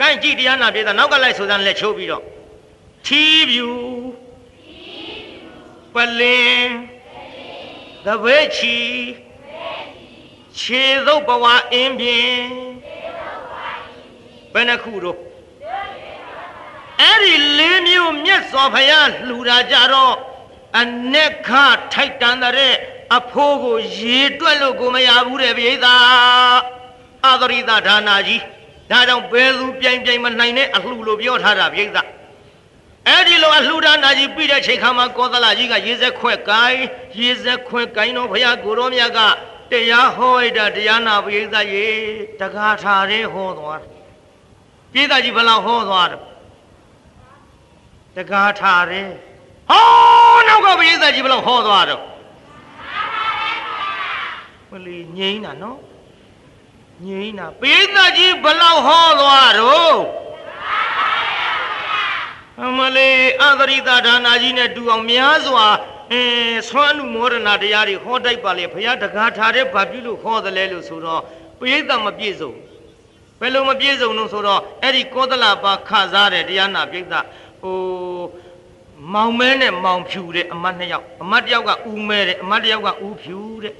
[0.00, 2.22] ကိုင်းကြည့်တရားနာပိဋကနောက်ကလိုက်ဆိုစမ်းလက်ချိုးပြီးတော့
[3.06, 3.68] ထီးပြူ
[5.94, 6.66] ပလင်
[8.04, 8.78] သဘဲချီ
[10.58, 12.46] ခြေသုတ်ဘဝအင်းပြင်း
[14.52, 15.18] ဘယ်နှခုတော့
[17.00, 20.14] အဲ့ဒီလေးမျိုးမြတ်စွာဘုရားလှူတာကြတော့
[20.78, 21.16] အ내
[21.46, 21.48] ခ
[21.92, 22.74] ထိုက်တန်တဲ့
[23.16, 25.94] အဖိုးကိုရေတွက်လို့ကိုမရဘူးတဲ့ပိဿာ
[27.26, 28.42] အသရိတဒါနာကြီး
[28.90, 32.02] ဒါကြောင့်ဘယ်သူပြိုင်ပြိုင်မနိုင်တဲ့အလှလို့ပြောထားတာပိဿာ
[33.08, 36.82] အဲ့ဒီလိုအလှဒါနာကြီးပြီးတဲ့ချိန်ခါမှာကောသလကြီးကရေစက်ခွက်ကိုင်း
[37.18, 39.18] ရေစက်ခွက်ကိုင်းတော့ဘုရားကိုရောမြတ်က
[39.70, 41.86] တရားဟောရတာတရားနာပိဿာရေ
[42.40, 43.82] တကားထားရဲဟောသွား
[44.92, 46.20] ပိဿာကြီးဘယ်လောက်ဟောသွားတယ်
[48.16, 49.02] တကားထားရဲ
[49.70, 50.15] ဟော
[50.48, 52.02] နောက်ကပိဿာကြီးဘယ်လောက်ဟောသွားတော့
[54.70, 55.78] မလီငိမ့်တာနော်
[57.04, 59.98] ငိမ့်တာပိဿာကြီးဘယ်လောက်ဟောသွားတော့
[62.64, 65.66] အမလေးအသရိတဒါနာကြီးနဲ့တူအောင်များစွာ
[66.12, 66.22] အဲ
[66.68, 71.22] ဆွမ်းနုမောဒနာတရားတွေဟောတိုက်ပါလေဘုရားတကားထားတဲ့ဘာပြုလို့ဟောသလဲလို့ဆိုတော့
[71.58, 72.52] ပိဿမပြည့်စုံ
[73.40, 77.02] ဘယ်လိုမပြည့်စုံလို့ဆိုတော့အဲ့ဒီကောသလပါခစားတဲ့တရားနာပိဿ
[77.60, 77.76] ဟို
[79.12, 83.74] မောင်မဲနဲ့မောင်ဖြူတဲ့အမတ်နှစ်ယောက်အမတ်တစ်ယောက်ကဦးမဲတဲ့အမတ်တစ်ယောက်ကဦးဖြူတဲ့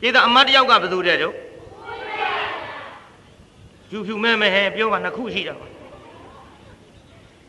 [0.00, 1.34] ပိဿအမတ်တစ်ယောက်ကဘယ်သူတဲ့တော့
[3.88, 5.56] ဖြူဖြူမဲမဲဟဲပြောပါနှစ်ခုရှိတယ်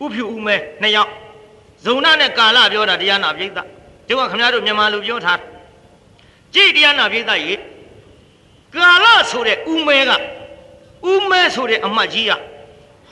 [0.03, 1.11] ဥဖြူဥမဲနှစ်ယောက်
[1.85, 3.49] ဇုံနာနဲ့ကာလပြောတာတရားနာပိဿ
[4.07, 5.39] တို့ကခင်ဗျားတို့မြန်မာလူပြောထား
[6.53, 7.53] ကြည်တရားနာပိဿရေ
[8.75, 10.11] ကာလဆိုတဲ့ဥမဲက
[11.11, 12.31] ဥမဲဆိုတဲ့အမတ်ကြီးက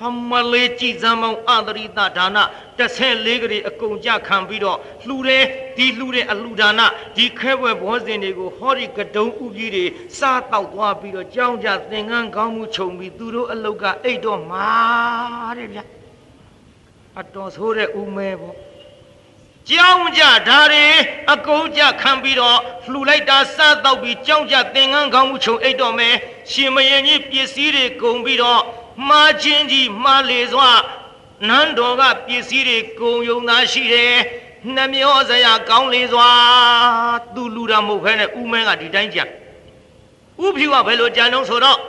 [0.01, 2.37] ဟမလေးကြည်စမ်းမောင်းအသရိတဒါန
[2.79, 4.77] 14ကလေးအကုန်ကြခံပြီးတော့
[5.07, 5.43] လှူတယ်
[5.77, 6.81] ဒီလှူတဲ့အလှူဒါန
[7.17, 9.85] ဒီခဲဘွယ်ဘောဇင်တွေကိုဟောဒီကတုံဥကြီးတွေ
[10.17, 14.67] စားတောက်သွားပြီးတော့ကြောင်းကြသင်္ကန်းကောင်းမှုခြုံပြီးသူတို့အလုတ်ကအိတ်တော့မှာ
[15.57, 15.83] တဲ့ဗျာ
[17.19, 18.55] အတော်ဆိုးတဲ့ဥမဲပေါ့
[19.69, 20.85] ကြောင်းကြဓာရီ
[21.33, 22.57] အကုန်ကြခံပြီးတော့
[22.91, 26.15] လှူလိုက်တာစားတော့ပြီးကြောင်းကြသင်္ကန်းကောင်းမှုခြုံအိတ်တော့မယ်
[26.51, 28.61] ရှင်မရင်ကြီးပစ္စည်းတွေကုန်ပြီးတော့
[29.09, 30.69] မှားချင်းကြီးမှားလေစွာ
[31.47, 34.15] နန်းတော်ကပစ္စည်းတွေကုန်ယုံသားရှိတယ်
[34.75, 36.29] နှမျောစရာကောင်းလေစွာ
[37.35, 39.23] သူလူတာမဟုတ်ဖဲနဲ့ဥမဲကဒီတိုင်းကြံ
[40.43, 41.79] ဥဖြူကဘယ်လိုကြံတော့ဆိုတော့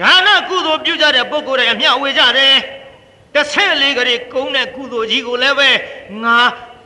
[0.00, 2.54] ဒါနကုသိုလ်ပြုကြတဲ့ပုဂ္ဂိုလ်တွေအမျှဝေကြတယ်
[3.34, 5.70] တစ်ဆက်လေးကလေးကုန်းတဲ့ကုသိုလ်ကြီးကိုလည်းပဲ
[6.24, 6.36] ငါ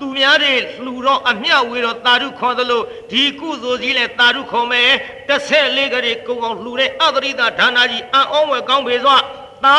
[0.00, 4.90] သူများတွေလှူတော့အမျှဝေတော့တာဓုခေါ်သလိုဒီကုသိုလ်ကြီးလည်းတာဓုခေါ်မယ်
[5.28, 9.16] တစ်ဆက်လေးကလေးကုန်းအောင်လှူတဲ့အသရိတဒါနာကြီးအံ့ဩဝယ်ကောင်းပေစွာ
[9.64, 9.78] တာ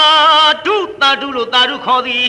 [0.65, 2.25] ဓုတာဓုလို့တာဓုခေါ်သည်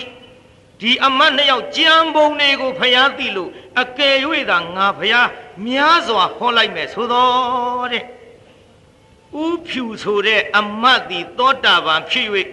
[0.80, 4.16] ဒီအမတ်နှစ်ယောက်ကြံပုံတွေကိုဖျားသိလို့အကယ်၍
[4.50, 5.28] သာငါဖျား
[5.66, 8.04] များစွာဟောလိုက်မယ်ဆိုတော့တဲ့
[9.44, 12.28] ဥဖြူဆိုတဲ့အမတ်သည်သောတာပန်ဖြစ်၍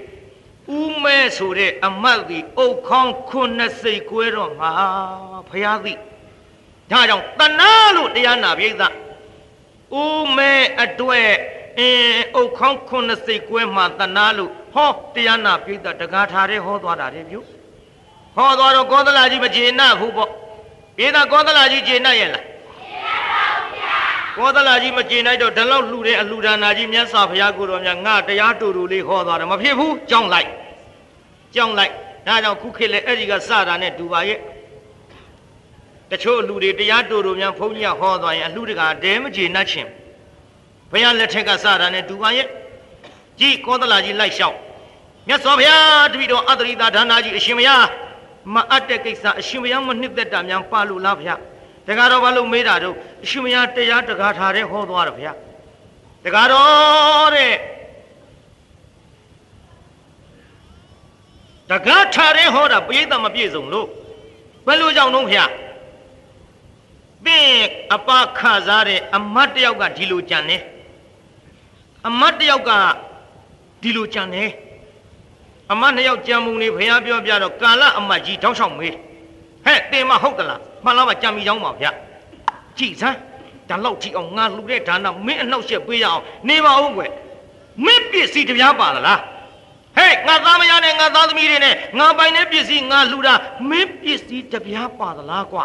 [0.78, 4.72] ဦးမဲဆိုတဲ့အမတ်သည်အုတ်ခေါင်းခုနှစ်စိတ်ကွဲတော့မှာ
[5.50, 5.94] ဖျားသိ
[6.92, 8.84] ဒါကြောင့်တဏှာလို့တရားနာပြိဿ
[10.02, 10.52] ဦးမဲ
[10.84, 11.32] အတွက်
[11.80, 17.40] အင်းအုတ်ခေါင်းခုနှစ်စိတ်ကွဲမှာတဏှာလို့ဟောတရားနာပြိဿတကားထားတဲ့ဟောသွားတာလေပြု
[18.36, 20.30] ဟောသွားတော့ကောသလကြီးမကျေနပ်ဘူးပေါ့
[20.98, 22.46] ပြိဿကောသလကြီးကျေနပ်ရဲ့လား
[24.38, 30.50] ကောသလကြီးမကျေနပ်တော့ဒီလောက်လှူတဲ့အလှူဒါနာကြီးမြတ်စွာဘုရားကိုတော်မြတ်ငါတရားတူတူလေးဟောသွားတယ်မဖြစ်ဘူးကြောင်းလိုက်
[31.56, 31.94] ကြောင်းလိုက်
[32.28, 34.40] ဒါကြောင့်ခုခေတ်လေအဲ့ဒီကစတာနဲ့ဒူပါရဲ့
[36.12, 39.90] တချို့လူတွေတရားတူတူများဘုန်းကြီးကဟောသွားရင်အလှတကာဒဲမကျေနပ်ခြင်း
[40.92, 42.48] ဘုရားလက်ထက်ကစတာနဲ့ဒူပါရဲ့
[43.40, 44.58] ကြည်ကောသလကြီးလိုက်လျှောက်
[45.28, 47.86] မြတ်စွာဘုရားတပည့်တော်အတ္တရိတာဒါနာကြီးအရှင်ဘုရား
[48.56, 51.40] မအပ်တဲ့ကိစ္စအရှင်ဘုရားမနှစ်သက်တာများပါလို့လားဘုရား
[51.88, 55.38] တကားတော့ဘာလို့မေးတာတော့အရှင်ဘုရားတရားတကားထားတဲ့ဟောသွားတယ်ဘုရား
[56.26, 57.54] တကားတော့တဲ့
[61.70, 63.88] တကားထားတဲ့ဟောတာပိဋကမပြည့်စုံလို့
[64.66, 65.52] ဘယ်လိုကြောင့်တော့ဖျား
[67.26, 67.48] ပင်
[67.94, 70.58] အပခစားတဲ့အမတ်တယောက်ကဒီလိုကြံနေ
[72.08, 72.72] အမတ်တယောက်က
[73.82, 74.44] ဒီလိုကြံနေ
[75.72, 78.96] အမတ်နှစ်ယောက်ကြံမှုနေဘုရားပြောပြတော့ကာလအမတ်ကြီးတောင်းလျှောက်မေး
[79.66, 81.88] ဟဲ့တင်မဟုတ်သလားမှန်လားမကြံမိကြောင်းပါဗျ
[82.78, 83.18] ကြည်စမ်း
[83.70, 87.12] ဒါလောက်ကြည့်အောင်ငါလှူတဲ့ဒါနမင်းအနှောက်အယှက်ပေးရအောင်နေပါဦးကွယ်
[87.86, 89.20] မင်းပစ္စည်းတပြားပါလား
[89.98, 93.34] ဟဲ့ငါသားမယားနဲ့ငါသားသမီးတွေနဲ့ငါပိုင်တဲ့ပစ္စည်းငါလှူတာ
[93.70, 95.64] မင်းပစ္စည်းတပြားပါသလားကွာ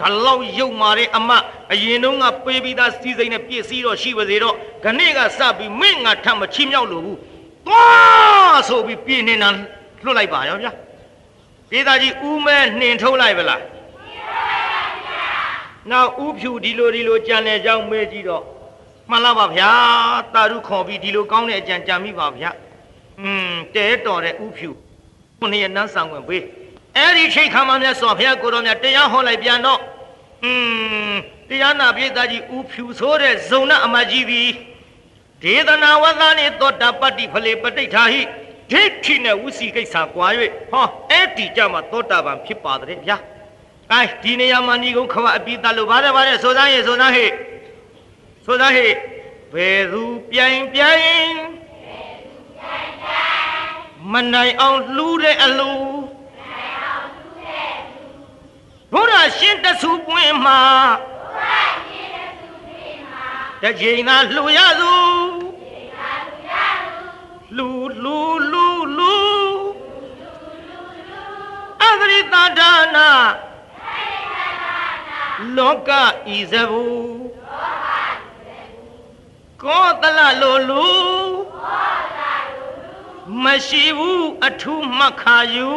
[0.00, 1.30] ဒါလောက်ရုပ်မာတဲ့အမ
[1.72, 7.18] အရင်တုန်းကပေးပြီးသားစီစိမ့်နဲ့ပစ္စည်းတော့ရှိပါစေတော့ခဏကစပြီးမင်းငါထပ်မချီမြောက်လို့ဘူး
[7.66, 9.48] သွားဆိုပြီးပြင်းနေတာ
[10.04, 10.72] လွတ်လိုက်ပါရောဗျာ
[11.70, 13.62] ဒေသကြီးဦးမဲနှင်ထုတ်လိုက်ပါလား
[15.90, 18.42] နောက်ဥဖြူဒီလိုဒီလိုကြံနေကြောင်းမေးကြည့်တော့
[19.10, 19.70] မှန်လားပါဗျာ
[20.34, 22.50] တာရုခေါ်ပြီးဒီလိုကောင်းတဲ့အကြံကြံမိပါဗျာ
[23.21, 24.69] อืมတဲတော်တဲ့ဥဖြူ
[25.39, 26.43] ခုနှစ်ရက်နန်းဆောင်ဝင်ပေး
[26.97, 29.79] အဲ့ဒီချိန်ခါမှမြတ်စွာဘုရားကိုတော်မြတ်တရားဟောလိုက်ပြန်တော့
[30.43, 30.51] อื
[31.11, 31.13] ม
[31.49, 34.43] တရားနာပိသကြီးဥဖြူဆိုတဲ့ဇုံနာအမကြီးပြီ
[35.43, 38.21] ဒေသနာဝသနေသောတာပတ္တိဖလေပဋိဋ္ဌာဟိ
[38.71, 40.27] ဒိဋ္ဌိနဲ့ဝစီကိစ္စကွာ၍
[40.71, 43.17] ဟောအဲ့ဒီကြမှာသောတာပန်ဖြစ်ပါတဲ့ဗျာ
[43.91, 47.25] အဲဒီနေရာမှာညီကုန်းခဝအပိတလို့ဗါတယ်ဗါတယ်ဆိုသားရေဆိုသားဟိ
[48.45, 48.87] ဆိုသားဟိ
[49.53, 51.33] ဘယ်သူပြိုင်ပြိုင်
[54.12, 55.72] မနိုင်အောင်လှူတဲ့အလူ
[58.92, 60.60] ဘုရားရှင်တဆူပွင့်မှာ
[63.62, 64.94] တချိန်သာလှူရသူ
[67.56, 67.68] လှူ
[68.02, 68.16] လှူ
[68.50, 69.16] လှူလှူ
[71.82, 73.08] အဂရိတဒါနာ
[75.56, 75.90] လောက
[76.36, 76.84] ဤဇဘူ
[77.46, 78.27] ကော
[80.02, 80.86] တလလိုလူ
[83.44, 85.70] မရှိဘူးအထုမှတ်ခါယူ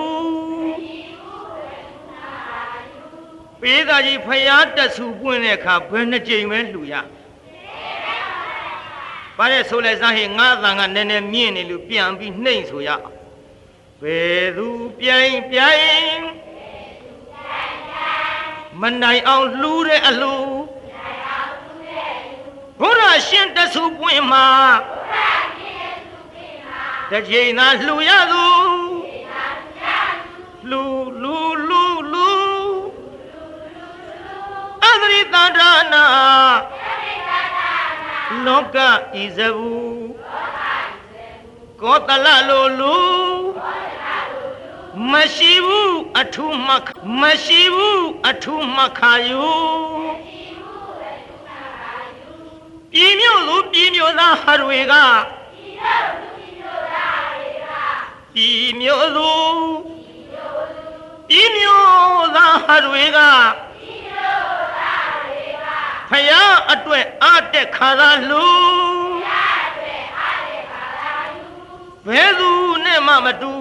[3.60, 6.94] ပေးသားကြီးဖျားတဆူပွင့်တဲ့အခါဘယ်နှကြိမ်ပဲလှူရ
[9.38, 13.06] ပါတဲ့ဆိုလဲစားဟေငါးတန်ကနည်းနည်းမြင့်နေလို့ပြန်ပြီးနှိမ့်ဆိုရအောင်
[14.02, 14.68] ဘယ်သူ
[15.00, 16.22] ပြိုင်ပြိုင်
[18.82, 20.41] မနိုင်အောင်လှူတဲ့အလှူဘု
[23.34, 24.48] ရားရှင်တဆူပွင့်မှာ
[27.12, 28.46] တချိန်သာလှူရသူ
[30.70, 30.84] လှူ
[31.22, 32.32] လှူလှူလှူ
[34.86, 36.06] အသရိတဒါနာ
[38.46, 38.78] လောက
[39.22, 39.74] ဤဇဘူ
[41.82, 42.98] ကောတလလိုလူ
[45.12, 46.88] မရှိဘူးအထုမခ
[47.20, 49.46] မရှိဘူးအထုမခါယူ
[52.94, 54.94] ပြည်မြို့လူပြည်မြို့သားဟာတွေက
[58.34, 59.34] ပြည်မြို့လူ
[61.28, 63.20] ပြည်မြို့သားဟာတွေက
[66.10, 68.50] ဖယားအတွက်အတက်ခါသာလူ
[72.08, 72.52] ဘယ်သူ
[72.86, 73.54] နဲ့မှမတူ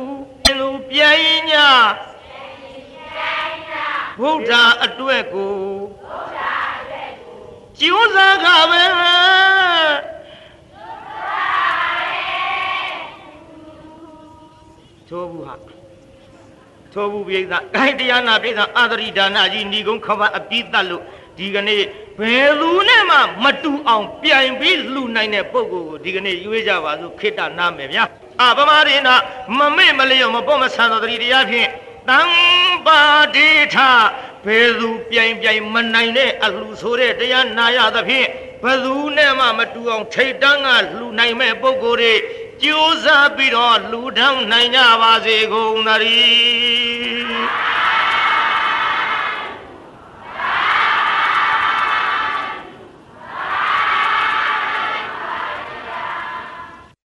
[0.58, 1.68] လူပြိုင်ညာ
[4.20, 4.52] ဗုဒ္ဓ
[4.84, 5.58] အတွက်ကို
[7.80, 8.82] ကျိုးစားကပဲ
[15.08, 15.54] သောဘူးဟာ
[16.92, 21.02] သောဘူးပိဿဂိုင်းတရားနာပိဿအာသရိဒါနကြီးဏီကုံခမအပိတလို့
[21.38, 21.82] ဒီကနေ့
[22.20, 28.04] ဘယ်လူနဲ့မှမတူအောင်ပြိုင်ပြီးလှူနိုင်တဲ့ပုံကိုဒီကနေ့ရွေးကြပါစို့ခိတ္တနာမယ်ဗျာ
[28.40, 29.14] အာဗမာရိနာ
[29.58, 31.68] မမေ့မလျော့မပေါ့မဆန်တော်တတိတရားဖြင့်
[32.08, 32.22] တံ
[32.86, 33.02] ပါ
[33.34, 33.76] တိထ
[34.46, 38.28] ဘယ်သူပြိုင်ပြိုင်မနိုင်တဲ့အလှဆိုတဲ့တရားနာရသဖြင့်
[38.62, 42.14] ဘယ်သူနဲ့မှမတူအောင်ထိတ်တန်းကလှူနိုင်မဲ့ပုံကိုယ်တွေ
[42.62, 47.40] ကြိုးစားပြီးတော့လှူထောင်နိုင်ကြပါစေကုန်သတည်း